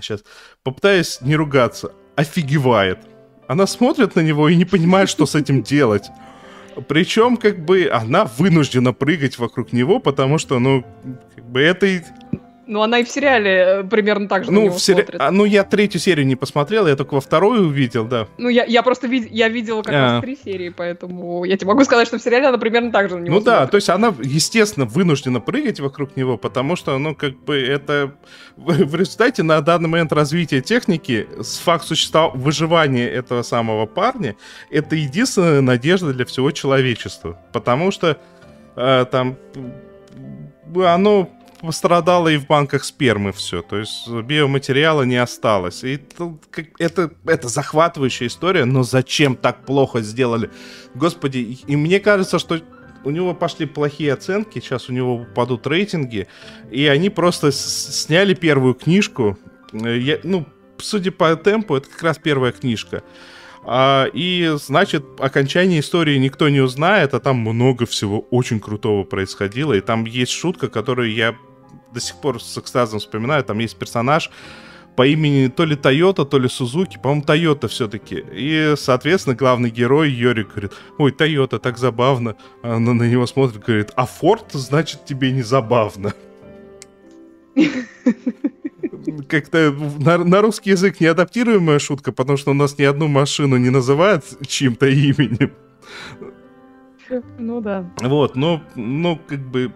[0.00, 0.24] сейчас,
[0.62, 2.98] попытаюсь не ругаться, офигевает.
[3.48, 6.08] Она смотрит на него и не понимает, что с этим делать.
[6.86, 10.84] Причем, как бы, она вынуждена прыгать вокруг него, потому что, ну,
[11.34, 12.02] как бы это...
[12.68, 15.64] Ну, она и в сериале э, примерно так же Ну, в сери- а, ну, я
[15.64, 18.28] третью серию не посмотрел, я только во вторую увидел, да.
[18.36, 19.98] Ну, я, я просто вид- я видела как А.
[20.12, 23.16] раз три серии, поэтому я тебе могу сказать, что в сериале она примерно так же
[23.16, 23.70] на него Ну да, смотрит.
[23.70, 28.12] то есть она, естественно, вынуждена прыгать вокруг него, потому что, ну, как бы это...
[28.56, 34.36] В результате на данный момент развития техники с факт существа выживания этого самого парня
[34.70, 37.38] это единственная надежда для всего человечества.
[37.52, 38.18] Потому что
[38.76, 39.36] э, там
[40.84, 41.30] оно
[41.60, 43.62] пострадало и в банках спермы все.
[43.62, 45.84] То есть биоматериала не осталось.
[45.84, 46.00] И
[46.78, 50.50] это, это захватывающая история, но зачем так плохо сделали?
[50.94, 52.60] Господи, и, мне кажется, что
[53.04, 56.26] у него пошли плохие оценки, сейчас у него упадут рейтинги,
[56.70, 59.38] и они просто сняли первую книжку.
[59.72, 60.46] Э, я- ну,
[60.78, 63.02] судя по темпу, это как раз первая книжка.
[63.64, 69.74] А, и, значит, окончание истории никто не узнает, а там много всего очень крутого происходило.
[69.74, 71.36] И там есть шутка, которую я
[71.98, 73.42] до сих пор с экстазом вспоминаю.
[73.44, 74.30] Там есть персонаж
[74.94, 78.24] по имени то ли Тойота, то ли Сузуки, по-моему, Тойота все-таки.
[78.32, 82.36] И, соответственно, главный герой Йорик говорит, ой, Тойота, так забавно.
[82.62, 86.14] Она на него смотрит, говорит, а Форд, значит, тебе не забавно.
[89.28, 93.70] Как-то на, на русский язык неадаптируемая шутка, потому что у нас ни одну машину не
[93.70, 95.52] называют чьим-то именем.
[97.38, 97.90] Ну да.
[98.02, 99.72] Вот, но, ну, как бы,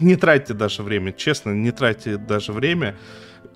[0.00, 2.96] не тратьте даже время, честно, не тратьте даже время.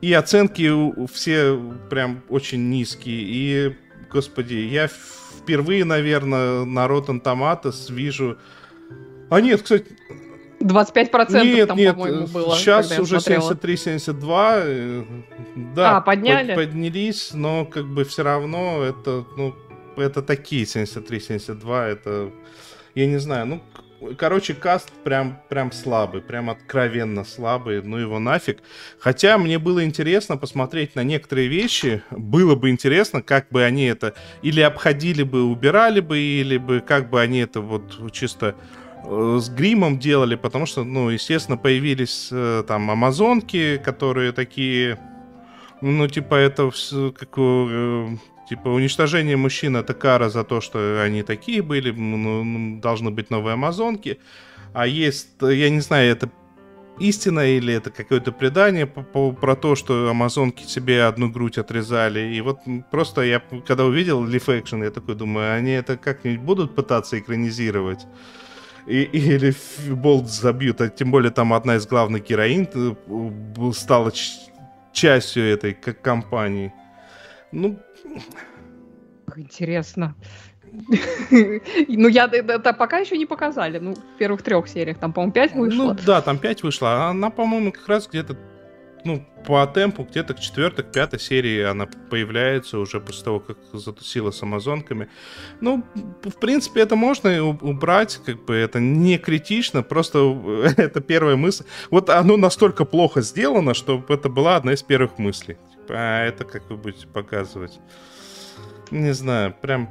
[0.01, 0.70] И оценки
[1.12, 1.59] все
[1.89, 3.20] прям очень низкие.
[3.22, 3.76] И,
[4.12, 8.37] господи, я впервые, наверное, на Rotten Tomatoes вижу...
[9.30, 9.87] А нет, кстати,
[10.61, 12.57] 25% нет, там, нет, по-моему, было.
[12.57, 13.53] сейчас уже смотрела.
[13.53, 14.53] 73-72.
[14.64, 15.05] э,
[15.74, 16.55] Да, А, подняли?
[16.55, 19.55] под- поднялись, но как бы все равно это, ну,
[19.97, 22.30] это такие 73-72, это,
[22.95, 23.62] я не знаю, ну,
[24.15, 28.59] короче, каст прям, прям слабый, прям откровенно слабый, ну его нафиг.
[28.99, 34.15] Хотя мне было интересно посмотреть на некоторые вещи, было бы интересно, как бы они это
[34.43, 38.55] или обходили бы, убирали бы, или бы как бы они это вот чисто
[39.05, 44.99] э, с гримом делали, потому что, ну, естественно, появились э, там амазонки, которые такие
[45.83, 46.71] Ну, типа, это
[47.19, 48.09] как э,
[48.49, 53.55] типа уничтожение мужчин это кара за то, что они такие были, ну, должны быть новые
[53.55, 54.18] амазонки.
[54.72, 56.30] А есть, я не знаю, это
[56.99, 62.34] истина или это какое-то предание по- по- про то, что амазонки себе одну грудь отрезали.
[62.34, 62.59] И вот
[62.90, 68.07] просто я, когда увидел Leaf Action, я такой думаю, они это как-нибудь будут пытаться экранизировать?
[68.86, 69.55] И, или
[69.90, 74.12] болт забьют, а тем более там одна из главных героинь э, стала
[74.92, 76.72] частью этой как компании.
[77.53, 77.78] Ну,
[79.37, 80.14] Интересно.
[81.89, 83.79] Ну, я это пока еще не показали.
[83.79, 84.99] Ну, в первых трех сериях.
[84.99, 85.97] Там, по-моему, пять ну вышло.
[86.07, 88.37] да, там 5 вышло, а она, по-моему, как раз где-то
[89.07, 93.57] ну, по темпу, где-то к четвертой, к пятой серии она появляется уже после того, как
[93.73, 95.09] затусила с амазонками.
[95.61, 95.85] Ну,
[96.23, 100.19] в принципе, это можно убрать, как бы это не критично, просто
[100.77, 101.64] это первая мысль.
[101.91, 105.57] Вот оно настолько плохо сделано, что это была одна из первых мыслей.
[105.91, 107.78] А это как вы будете показывать?
[108.91, 109.91] Не знаю, прям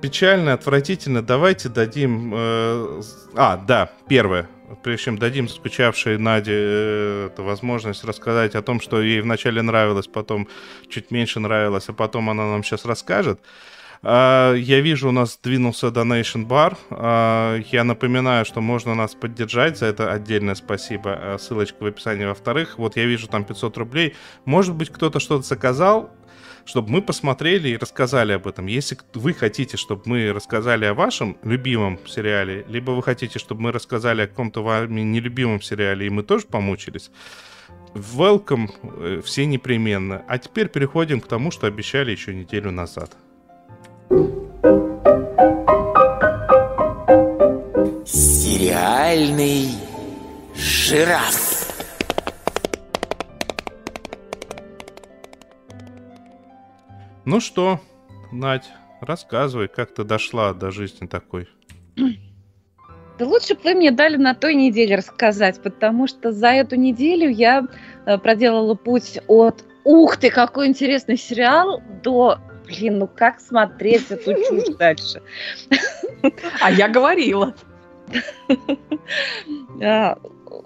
[0.00, 1.22] печально, отвратительно.
[1.22, 2.32] Давайте дадим...
[2.34, 3.02] э,
[3.34, 4.48] а, да, первое.
[4.82, 10.48] Прежде чем дадим скучавшей Наде э, возможность рассказать о том, что ей вначале нравилось, потом
[10.88, 13.40] чуть меньше нравилось, а потом она нам сейчас расскажет.
[14.02, 16.76] Я вижу, у нас двинулся Donation Bar.
[16.90, 21.12] А, Я напоминаю, что можно нас поддержать, за это отдельное спасибо.
[21.14, 22.24] А, Ссылочка в описании.
[22.24, 24.14] Во-вторых, вот я вижу там 500 рублей.
[24.44, 26.10] Может быть, кто-то что-то заказал,
[26.66, 28.66] чтобы мы посмотрели и рассказали об этом.
[28.66, 33.72] Если вы хотите, чтобы мы рассказали о вашем любимом сериале, либо вы хотите, чтобы мы
[33.72, 37.10] рассказали о каком-то вами нелюбимом сериале, и мы тоже помучились,
[37.94, 40.24] welcome, э, все непременно.
[40.28, 43.16] А теперь переходим к тому, что обещали еще неделю назад.
[48.04, 49.70] Сериальный
[50.54, 51.56] жираф.
[57.24, 57.80] Ну что,
[58.30, 61.48] Надь, рассказывай, как ты дошла до жизни такой.
[63.18, 67.30] Да лучше бы вы мне дали на той неделе рассказать, потому что за эту неделю
[67.30, 67.64] я
[68.04, 74.34] э, проделала путь от «Ух ты, какой интересный сериал!» до «Блин, ну как смотреть эту
[74.34, 75.22] чушь дальше?»
[76.60, 77.54] А я говорила.
[79.82, 80.18] А,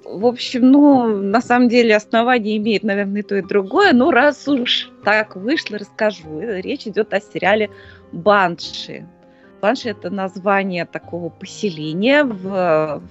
[0.04, 4.46] В общем, ну, на самом деле основание имеет, наверное, и то, и другое, но раз
[4.48, 6.40] уж так вышло, расскажу.
[6.40, 7.70] Речь идет о сериале
[8.12, 9.06] «Банши».
[9.60, 13.02] Банши– это название такого поселения в,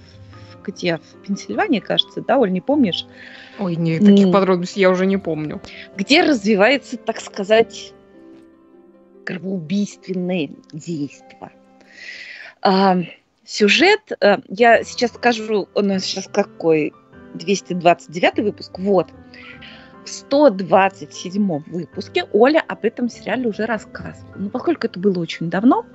[0.64, 0.98] где?
[0.98, 3.06] В Пенсильвании, кажется, да, Оль, не помнишь?
[3.58, 5.60] Ой, не, таких подробностей я уже не помню.
[5.96, 7.92] Где развивается, так сказать,
[9.30, 11.52] кровоубийственное действо.
[12.62, 12.98] А,
[13.44, 16.92] сюжет, э, я сейчас скажу, у нас сейчас какой?
[17.34, 19.08] 229 выпуск, вот.
[20.04, 24.34] В 127 выпуске Оля об этом сериале уже рассказывала.
[24.36, 25.86] Но поскольку это было очень давно,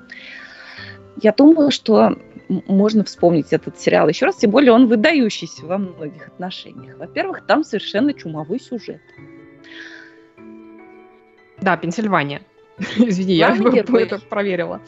[1.21, 2.15] я думаю, что
[2.47, 6.97] можно вспомнить этот сериал еще раз, тем более он выдающийся во многих отношениях.
[6.97, 9.01] Во-первых, там совершенно чумовой сюжет.
[11.59, 12.41] Да, Пенсильвания.
[12.97, 14.03] Извини, я герой.
[14.03, 14.81] это проверила.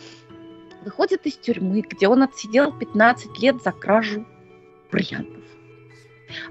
[0.84, 4.26] выходит из тюрьмы, где он отсидел 15 лет за кражу
[4.92, 5.44] бриллиантов.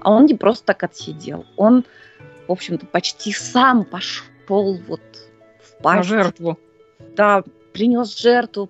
[0.01, 1.45] А он не просто так отсидел.
[1.55, 1.85] Он,
[2.47, 5.01] в общем-то, почти сам пошел вот
[5.59, 6.09] в На пасть.
[6.09, 6.57] жертву.
[7.15, 8.69] Да, принес жертву,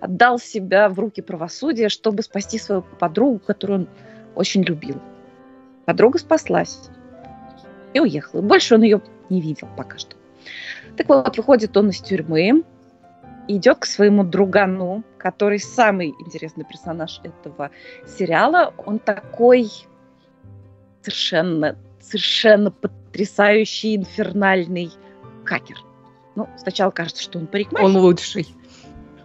[0.00, 3.88] отдал себя в руки правосудия, чтобы спасти свою подругу, которую он
[4.34, 5.00] очень любил.
[5.86, 6.90] Подруга спаслась
[7.92, 8.40] и уехала.
[8.40, 10.16] Больше он ее не видел пока что.
[10.96, 12.64] Так вот, выходит он из тюрьмы,
[13.48, 17.70] идет к своему другану, который самый интересный персонаж этого
[18.06, 18.72] сериала.
[18.86, 19.70] Он такой
[21.02, 24.90] совершенно, совершенно потрясающий, инфернальный
[25.44, 25.76] хакер.
[26.36, 27.86] Ну, сначала кажется, что он парикмахер.
[27.86, 28.46] Он лучший.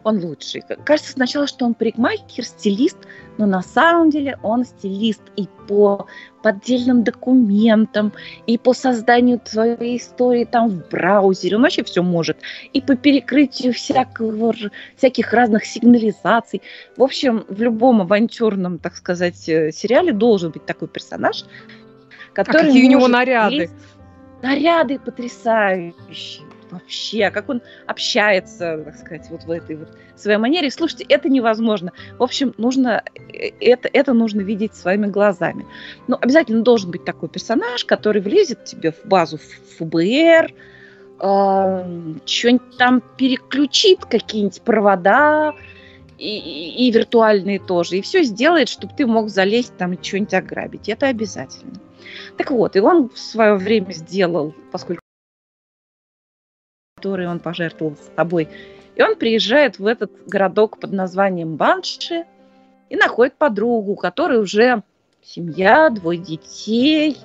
[0.09, 0.63] Он лучший.
[0.85, 2.97] Кажется сначала, что он парикмахер, стилист,
[3.37, 6.07] но на самом деле он стилист и по
[6.41, 8.11] поддельным документам,
[8.47, 11.57] и по созданию своей истории там в браузере.
[11.57, 12.37] Он вообще все может.
[12.73, 14.55] И по перекрытию всякого,
[14.97, 16.63] всяких разных сигнализаций.
[16.97, 22.67] В общем, в любом авантюрном, так сказать, э, сериале должен быть такой персонаж, А который
[22.67, 23.55] какие у него наряды?
[23.55, 23.73] лезть
[24.41, 26.48] наряды потрясающие.
[26.71, 30.69] Вообще, как он общается, так сказать, вот в этой вот своей манере.
[30.69, 31.91] Слушайте, это невозможно.
[32.17, 33.03] В общем, нужно
[33.33, 35.65] э, это, это нужно видеть своими глазами.
[36.07, 39.39] Но обязательно должен быть такой персонаж, который влезет тебе в базу
[39.77, 40.53] ФБР,
[41.17, 45.53] что-нибудь там переключит, какие-нибудь провода,
[46.17, 47.97] и- и виртуальные тоже.
[47.97, 50.89] И все сделает, чтобы ты мог залезть там и что-нибудь ограбить.
[50.89, 51.73] Это обязательно.
[52.37, 55.01] Так вот, и он в свое время сделал, поскольку
[56.99, 58.49] который он пожертвовал с собой.
[58.95, 62.25] И он приезжает в этот городок под названием Банши
[62.89, 64.83] и находит подругу, у которой уже
[65.23, 67.17] семья, двое детей.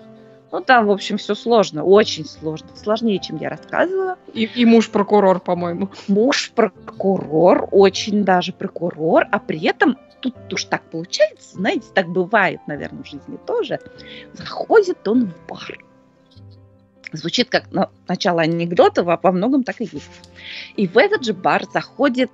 [0.53, 2.69] Ну, там, в общем, все сложно, очень сложно.
[2.77, 4.17] Сложнее, чем я рассказывала.
[4.33, 5.91] И, и муж-прокурор, по-моему.
[6.07, 13.03] Муж-прокурор, очень даже прокурор, а при этом тут уж так получается, знаете, так бывает, наверное,
[13.03, 13.81] в жизни тоже.
[14.35, 15.77] Заходит он в бар.
[17.13, 20.11] Звучит как ну, начало анекдота, а по многом так и есть.
[20.77, 22.31] И в этот же бар заходит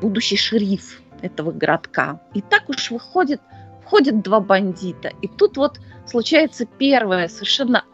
[0.00, 2.20] будущий шериф этого городка.
[2.34, 3.40] И так уж выходит,
[3.84, 5.12] входят два бандита.
[5.22, 7.84] И тут вот случается первое, совершенно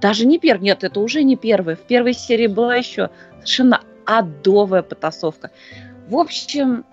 [0.00, 1.76] даже не первое, нет, это уже не первое.
[1.76, 5.50] В первой серии была еще совершенно адовая потасовка.
[6.08, 6.84] В общем,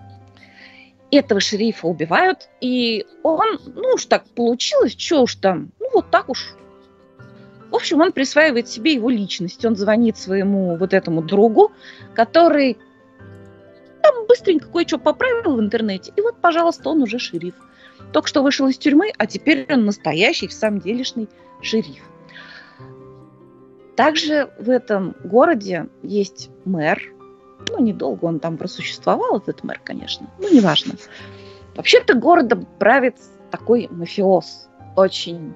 [1.10, 6.28] этого шерифа убивают, и он, ну уж так получилось, что уж там, ну вот так
[6.28, 6.54] уж.
[7.78, 9.64] Общем, он присваивает себе его личность.
[9.64, 11.70] Он звонит своему вот этому другу,
[12.12, 12.76] который
[14.02, 17.54] там быстренько кое-что поправил в интернете, и вот, пожалуйста, он уже шериф.
[18.12, 21.28] Только что вышел из тюрьмы, а теперь он настоящий, в самом делешный
[21.62, 22.02] шериф.
[23.94, 27.00] Также в этом городе есть мэр,
[27.68, 30.28] ну, недолго он там просуществовал, этот мэр, конечно.
[30.40, 30.94] Ну, неважно.
[31.76, 33.14] Вообще-то городом правит
[33.52, 34.68] такой мафиоз.
[34.96, 35.54] Очень...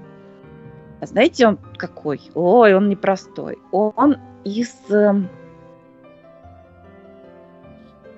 [1.02, 2.20] А знаете, он какой?
[2.34, 3.58] Ой, он непростой.
[3.72, 4.72] Он из...
[4.88, 5.12] Э,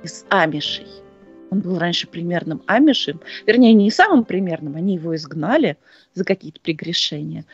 [0.03, 0.87] из амишей.
[1.51, 3.23] Он был раньше примерным амишем.
[3.47, 5.79] Вернее, не самым примерным, они его изгнали
[6.13, 7.47] за какие-то прегрешения.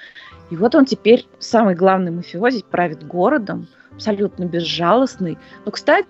[0.50, 5.38] И вот он теперь самый главный мафиози, правит городом, абсолютно безжалостный.
[5.64, 6.08] Но, кстати,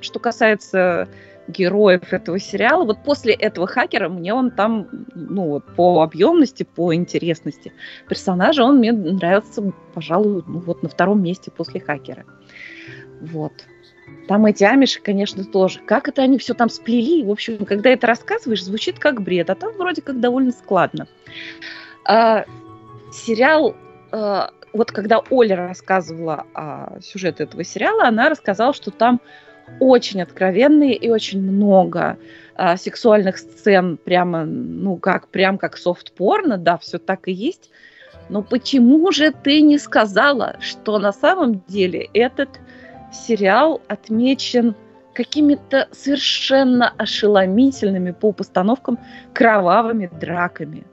[0.00, 1.08] что касается
[1.48, 6.94] героев этого сериала, вот после этого хакера мне он там, ну вот по объемности, по
[6.94, 7.72] интересности
[8.08, 12.24] персонажа, он мне нравится, пожалуй, ну вот на втором месте после хакера.
[13.20, 13.52] Вот.
[14.28, 15.80] Там эти амиши, конечно, тоже.
[15.80, 17.24] Как это они все там сплели?
[17.24, 21.06] В общем, когда это рассказываешь, звучит как бред, а там вроде как довольно складно.
[22.04, 22.44] А,
[23.12, 23.74] сериал
[24.12, 29.20] а, вот когда Оля рассказывала о сюжете этого сериала, она рассказала, что там
[29.80, 32.18] очень откровенные и очень много
[32.54, 37.70] а, сексуальных сцен, прямо, ну, как, прям как софт-порно, да, все так и есть.
[38.28, 42.48] Но почему же ты не сказала, что на самом деле этот
[43.12, 44.74] сериал отмечен
[45.14, 48.98] какими-то совершенно ошеломительными по постановкам
[49.32, 50.84] кровавыми драками?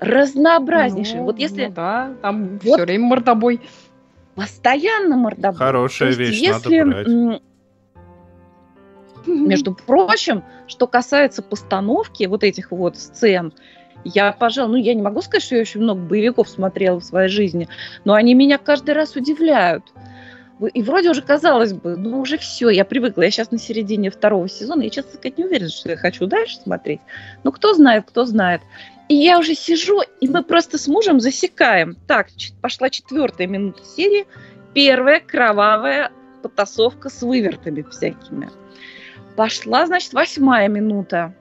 [0.00, 1.18] Разнообразнейшие.
[1.18, 1.66] Ну, вот если...
[1.66, 3.60] Ну, да, там вот, все время мордобой.
[4.36, 5.58] Постоянно мордобой.
[5.58, 7.42] Хорошая вещь, если, надо брать.
[9.28, 13.52] Между прочим, что касается постановки вот этих вот сцен,
[14.04, 17.28] я, пожалуй, ну я не могу сказать, что я очень много боевиков смотрела в своей
[17.28, 17.68] жизни,
[18.04, 19.84] но они меня каждый раз удивляют.
[20.74, 24.48] И вроде уже казалось бы, ну уже все, я привыкла, я сейчас на середине второго
[24.48, 27.00] сезона, я, честно сказать, не уверена, что я хочу дальше смотреть.
[27.44, 28.62] Ну кто знает, кто знает.
[29.08, 31.96] И я уже сижу, и мы просто с мужем засекаем.
[32.06, 32.28] Так,
[32.60, 34.26] пошла четвертая минута серии,
[34.74, 36.10] первая кровавая
[36.42, 38.50] потасовка с вывертами всякими.
[39.38, 41.32] Пошла, значит, восьмая минута.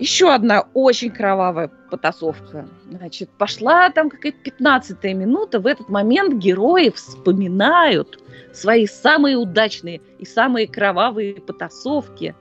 [0.00, 2.66] Еще одна очень кровавая потасовка.
[2.90, 5.60] Значит, пошла там какая-то пятнадцатая минута.
[5.60, 8.20] В этот момент герои вспоминают
[8.52, 12.34] свои самые удачные и самые кровавые потасовки.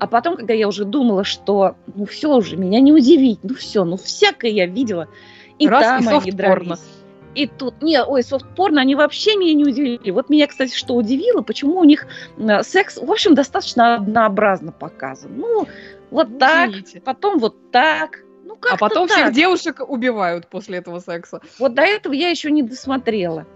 [0.00, 3.84] А потом, когда я уже думала, что ну все уже, меня не удивить, ну все,
[3.84, 5.06] ну всякое я видела.
[5.58, 6.80] И Раз, там и они дрались.
[7.34, 10.10] И тут, нет, ой, софт-порно, они вообще меня не удивили.
[10.10, 12.06] Вот меня, кстати, что удивило, почему у них
[12.38, 15.32] э, секс, в общем, достаточно однообразно показан.
[15.36, 15.66] Ну,
[16.10, 16.70] вот так,
[17.04, 18.20] потом вот так.
[18.44, 19.16] Ну, а потом так.
[19.16, 21.40] всех девушек убивают после этого секса.
[21.58, 23.46] Вот до этого я еще не досмотрела.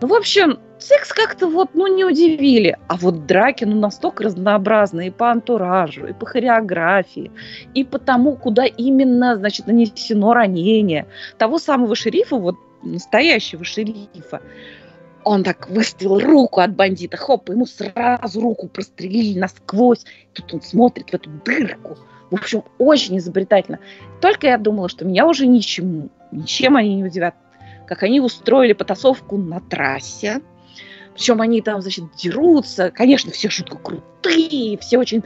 [0.00, 2.78] Ну, в общем, секс как-то вот, ну, не удивили.
[2.88, 7.30] А вот драки, ну, настолько разнообразные и по антуражу, и по хореографии,
[7.74, 11.06] и по тому, куда именно, значит, нанесено ранение.
[11.36, 14.40] Того самого шерифа, вот настоящего шерифа,
[15.22, 20.06] он так выставил руку от бандита, хоп, ему сразу руку прострелили насквозь.
[20.32, 21.98] Тут он смотрит в эту дырку.
[22.30, 23.80] В общем, очень изобретательно.
[24.20, 27.34] Только я думала, что меня уже ничему, ничем они не удивят.
[27.90, 30.42] Как они устроили потасовку на трассе.
[31.12, 32.92] Причем они там, значит, дерутся.
[32.92, 35.24] Конечно, все жутко крутые, все очень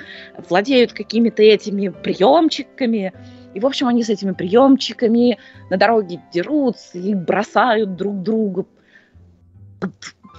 [0.49, 3.13] владеют какими-то этими приемчиками.
[3.53, 5.39] И, в общем, они с этими приемчиками
[5.69, 8.65] на дороге дерутся и бросают друг друга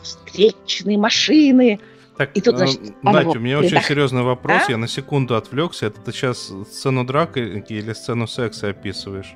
[0.02, 1.80] встречные машины.
[2.18, 4.64] Так, и тут, значит, э, Надя, у меня очень серьезный вопрос.
[4.68, 4.72] А?
[4.72, 5.86] Я на секунду отвлекся.
[5.86, 7.38] Это ты сейчас сцену драки
[7.70, 9.36] или сцену секса описываешь?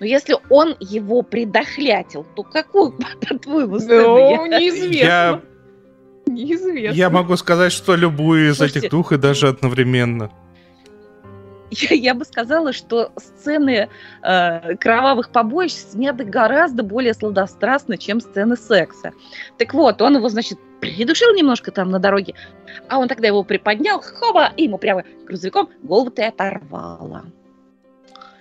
[0.00, 4.16] Но если он его предохлятил, то какую, по-твоему, сцену?
[4.16, 5.06] Ну, я- неизвестно.
[5.06, 5.40] Я,
[6.26, 6.96] Неизвестно.
[6.96, 10.30] я могу сказать, что любую из Слушайте, этих двух и даже одновременно.
[11.70, 13.88] Я, я бы сказала, что сцены
[14.22, 19.12] э, кровавых побоищ сняты гораздо более сладострастно, чем сцены секса.
[19.58, 22.34] Так вот, он его, значит, придушил немножко там на дороге,
[22.88, 27.24] а он тогда его приподнял, хоба, и ему прямо грузовиком голову ты оторвала.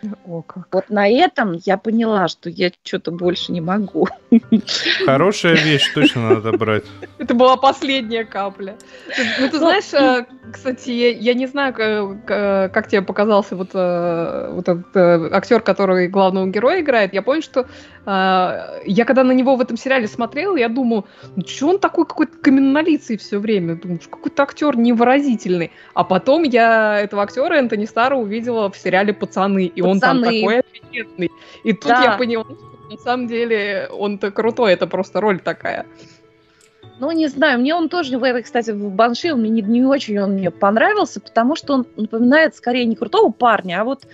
[0.28, 0.68] О, как.
[0.72, 4.08] Вот на этом я поняла, что я что-то больше не могу.
[5.06, 6.84] Хорошая вещь, точно надо брать.
[7.18, 8.76] Это была последняя капля.
[9.16, 11.74] Ты- Ну, ты знаешь, э, кстати, я, не знаю,
[12.26, 17.14] как тебе показался вот, э, вот этот э, актер, который главного героя играет.
[17.14, 17.68] Я помню, что
[18.06, 21.06] я когда на него в этом сериале смотрела, я думаю,
[21.38, 23.76] ну что он такой какой-то каменнолицый все время?
[23.78, 25.72] Думаю, что какой-то актер невыразительный.
[25.94, 30.42] А потом я этого актера Энтони Стара увидела в сериале «Пацаны», и он там «Пацаны».
[30.42, 31.32] такой офигенный.
[31.64, 32.04] И тут Да.
[32.04, 35.86] я поняла, что на самом деле он-то крутой, это просто роль такая.
[37.00, 39.84] Ну, не знаю, мне он тоже, в этой, кстати, в Банши он мне не, не
[39.84, 44.06] очень он мне понравился, потому что он напоминает скорее не крутого парня, а вот,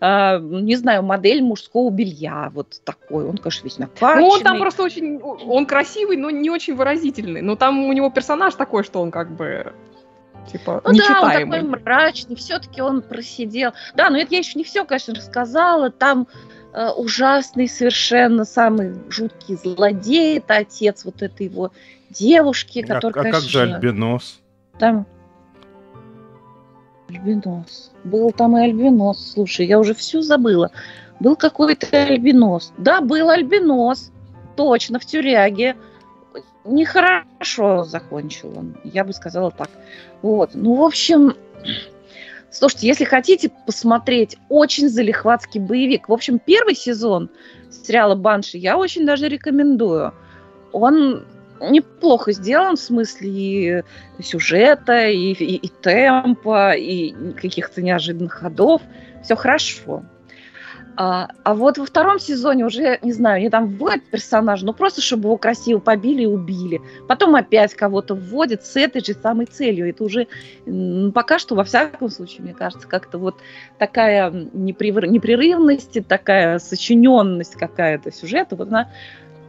[0.00, 3.28] э, не знаю, модель мужского белья, вот такой.
[3.28, 4.22] Он, конечно, весь накачанный.
[4.22, 5.20] Ну, он там просто очень...
[5.20, 7.42] Он красивый, но не очень выразительный.
[7.42, 9.72] Но там у него персонаж такой, что он как бы...
[10.50, 11.58] Типа, Ну да, он нечитаемый.
[11.60, 13.72] такой мрачный, все-таки он просидел.
[13.94, 15.90] Да, но это я еще не все, конечно, рассказала.
[15.90, 16.26] Там
[16.72, 21.72] э, ужасный совершенно самый жуткий злодей, это отец вот этой его
[22.10, 24.40] девушки, А, который, а как конечно, же Альбинос?
[24.78, 25.06] Там
[27.08, 27.90] Альбинос.
[28.04, 29.32] Был там и Альбинос.
[29.32, 30.70] Слушай, я уже все забыла.
[31.20, 32.72] Был какой-то Альбинос.
[32.78, 34.12] Да, был Альбинос.
[34.56, 35.76] Точно, в тюряге.
[36.64, 38.76] Нехорошо закончил он.
[38.84, 39.70] Я бы сказала так.
[40.22, 40.50] Вот.
[40.54, 41.34] Ну, в общем,
[42.50, 47.30] слушайте, если хотите посмотреть очень залихватский боевик, в общем, первый сезон
[47.70, 50.12] сериала «Банши» я очень даже рекомендую.
[50.72, 51.24] Он
[51.60, 53.28] неплохо сделан в смысле
[54.18, 58.82] и сюжета, и, и- и темпа, и каких-то неожиданных ходов.
[59.24, 60.04] Все хорошо.
[61.00, 65.00] А, а вот во втором сезоне уже, не знаю, они там вводят персонажа, ну просто
[65.00, 66.80] чтобы его красиво побили и убили.
[67.06, 69.88] Потом опять кого-то вводят с этой же самой целью.
[69.88, 70.26] Это уже
[70.66, 73.36] м, пока что, во всяком случае, мне кажется, как-то вот
[73.78, 78.90] такая непрерывность, такая сочиненность какая-то сюжета, вот она,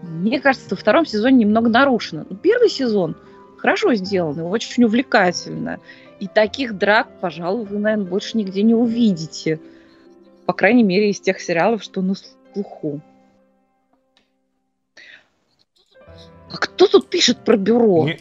[0.03, 2.27] мне кажется, во втором сезоне немного нарушена.
[2.29, 3.15] Но первый сезон
[3.57, 5.79] хорошо сделан, очень увлекательно.
[6.19, 9.59] И таких драк, пожалуй, вы, наверное, больше нигде не увидите.
[10.49, 12.15] По крайней мере, из тех сериалов, что на
[12.55, 13.01] слуху.
[16.51, 18.07] А кто тут пишет про бюро?
[18.07, 18.19] Ни-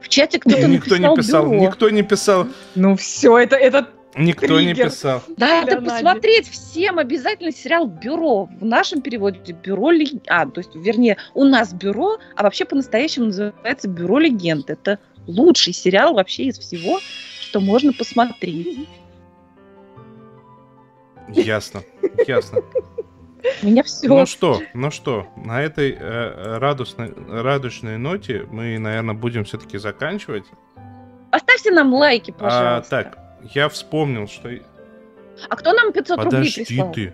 [0.00, 1.60] В чате кто-то Никто написал, не писал, бюро.
[1.60, 2.46] никто не писал,
[2.76, 4.90] Ну все, это, это никто не Триггер.
[4.90, 5.20] писал.
[5.36, 8.48] Да, это посмотреть всем обязательно сериал «Бюро».
[8.60, 10.22] В нашем переводе «Бюро легенд».
[10.28, 14.70] А, то есть, вернее, у нас «Бюро», а вообще по-настоящему называется «Бюро легенд».
[14.70, 17.00] Это лучший сериал вообще из всего,
[17.40, 18.86] что можно посмотреть.
[21.32, 21.82] Ясно,
[22.26, 22.60] ясно.
[23.62, 24.08] У меня все.
[24.08, 30.44] Ну что, ну что, на этой э, радостной, радужной ноте мы, наверное, будем все-таки заканчивать.
[31.30, 32.90] Поставьте нам лайки, А, пожалуйста.
[32.90, 33.18] так,
[33.54, 34.50] я вспомнил, что...
[35.48, 36.92] А кто нам 500 рублей Подожди прислал?
[36.92, 37.12] ты,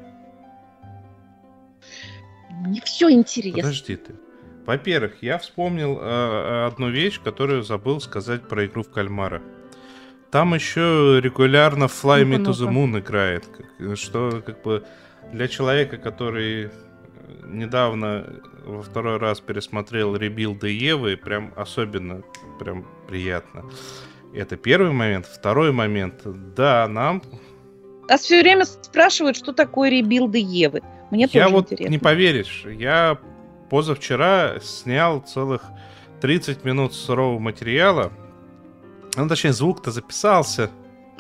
[2.50, 3.62] Мне все интересно.
[3.62, 4.14] подожди ты.
[4.66, 9.42] Во-первых, я вспомнил э, одну вещь, которую забыл сказать про игру в кальмара.
[10.34, 12.68] Там еще регулярно Fly Me to the.
[12.68, 13.44] Moon играет.
[13.94, 14.84] Что как бы
[15.32, 16.70] для человека, который э,
[17.46, 22.22] недавно во второй раз пересмотрел ребилды Евы, прям особенно
[22.58, 23.64] прям приятно.
[24.34, 25.26] Это первый момент.
[25.26, 26.22] Второй момент.
[26.56, 27.22] Да, нам
[28.08, 30.82] Нас все время спрашивают, что такое ребилды Евы.
[31.12, 31.92] Мне я тоже вот интересно.
[31.92, 33.18] не поверишь, я
[33.70, 35.62] позавчера снял целых
[36.20, 38.12] 30 минут сырого материала.
[39.16, 40.70] Ну, точнее, звук-то записался.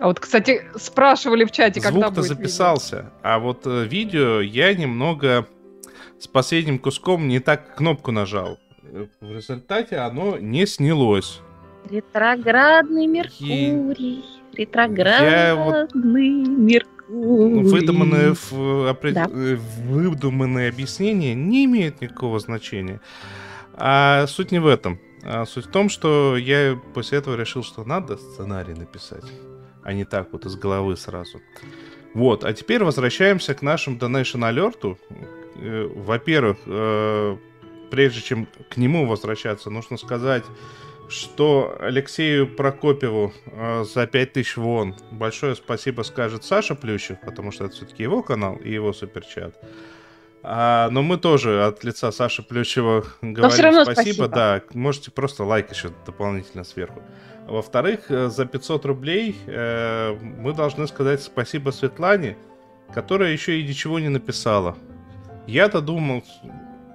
[0.00, 3.12] А вот, кстати, спрашивали в чате, когда Звук-то будет записался.
[3.22, 5.46] А вот э, видео я немного
[6.18, 8.58] с последним куском не так кнопку нажал.
[8.82, 11.40] Э, В результате оно не снялось.
[11.88, 14.24] Ретроградный Меркурий.
[14.54, 16.90] Ретроградный Меркурий.
[17.08, 19.26] Выдуманное, ф- опре- Да.
[19.30, 19.56] э,
[19.88, 23.00] выдуманное объяснение не имеет никакого значения.
[23.74, 24.98] А суть не в этом.
[25.26, 29.24] А суть в том, что я после этого решил, что надо сценарий написать,
[29.82, 31.40] а не так вот из головы сразу.
[32.12, 34.98] Вот, а теперь возвращаемся к нашему Donation Alert.
[35.56, 37.36] Э, Во-первых, э,
[37.90, 40.44] прежде чем к нему возвращаться, нужно сказать,
[41.08, 47.74] что Алексею Прокопьеву э, за 5000 вон большое спасибо скажет Саша Плющев, потому что это
[47.74, 49.58] все-таки его канал и его суперчат.
[50.46, 53.92] А, но мы тоже от лица Саши Плющева говорим спасибо.
[53.92, 54.28] спасибо.
[54.28, 57.02] Да, можете просто лайк еще дополнительно сверху.
[57.46, 62.36] Во-вторых, э, за 500 рублей э, мы должны сказать спасибо Светлане,
[62.92, 64.76] которая еще и ничего не написала.
[65.46, 66.22] Я-то думал,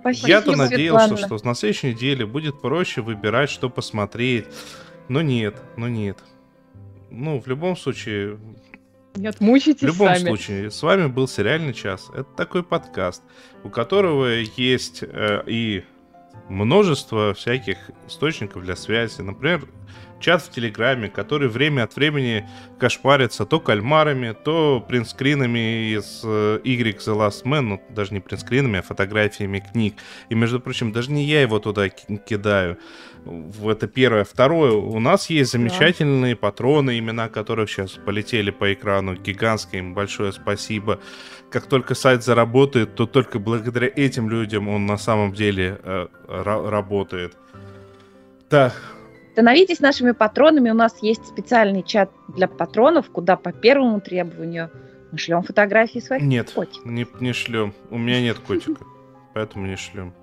[0.02, 1.38] Спасибо, я-то надеялся, Светлана.
[1.38, 4.46] что на следующей неделе будет проще выбирать, что посмотреть.
[5.08, 6.20] Но нет, но нет.
[7.10, 8.38] Ну, в любом случае,
[9.20, 10.28] Нет, в мучитесь любом сами.
[10.28, 12.10] случае, с вами был «Сериальный час».
[12.14, 13.22] Это такой подкаст,
[13.66, 15.84] у которого есть э, и
[16.48, 17.78] множество всяких
[18.08, 19.20] источников для связи.
[19.20, 19.68] Например,
[20.20, 22.48] чат в Телеграме, который время от времени
[22.80, 28.80] кошмарится то кальмарами, то принтскринами из э, Y The Last Man, ну, даже не принтскринами,
[28.80, 29.96] а фотографиями книг.
[30.30, 32.78] И, между прочим, даже не я его туда ки- кидаю.
[33.26, 34.24] В Это первое.
[34.24, 39.16] Второе, у нас есть замечательные патроны, имена которых сейчас полетели по экрану.
[39.16, 41.00] Гигантское им большое спасибо.
[41.52, 46.70] Как только сайт заработает, то только благодаря этим людям он на самом деле э, ра-
[46.70, 47.36] работает.
[48.48, 48.74] Так,
[49.40, 50.70] Становитесь нашими патронами.
[50.70, 54.70] У нас есть специальный чат для патронов, куда по первому требованию
[55.14, 56.86] мы шлем фотографии своих нет, котиков.
[56.86, 57.74] не, не шлем.
[57.90, 58.82] У меня нет котика,
[59.34, 60.14] поэтому не шлем.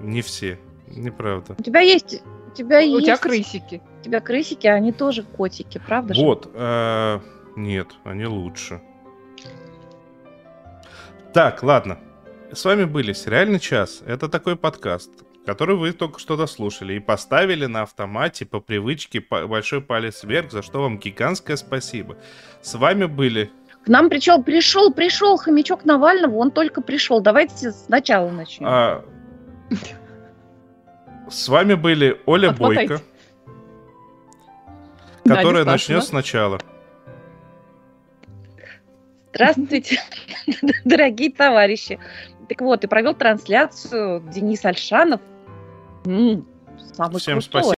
[0.00, 0.58] Не все,
[0.88, 1.54] неправда.
[1.60, 2.24] У тебя есть...
[2.48, 3.04] У тебя У есть...
[3.04, 3.82] тебя крысики.
[4.00, 6.20] У тебя крысики, а они тоже котики, правда же?
[6.20, 7.20] Вот, э,
[7.54, 8.82] нет, они лучше.
[11.32, 12.00] Так, ладно.
[12.52, 14.02] С вами были «Сериальный час».
[14.04, 15.12] Это такой подкаст,
[15.46, 20.62] который вы только что дослушали и поставили на автомате по привычке большой палец вверх, за
[20.62, 22.16] что вам гигантское спасибо.
[22.62, 23.50] С вами были...
[23.84, 27.20] К нам причем пришел, пришел хомячок Навального, он только пришел.
[27.22, 28.66] Давайте сначала начнем.
[28.68, 29.04] а,
[31.30, 32.88] с вами были Оля Отмотайте.
[32.88, 33.04] Бойко,
[35.24, 36.60] которая начнет сначала.
[39.32, 40.00] Здравствуйте,
[40.84, 42.00] дорогие товарищи.
[42.50, 45.20] Так вот, и провел трансляцию Денис Альшанов.
[46.04, 46.44] М,
[46.94, 47.42] Самый Всем крутой.
[47.42, 47.68] спасибо.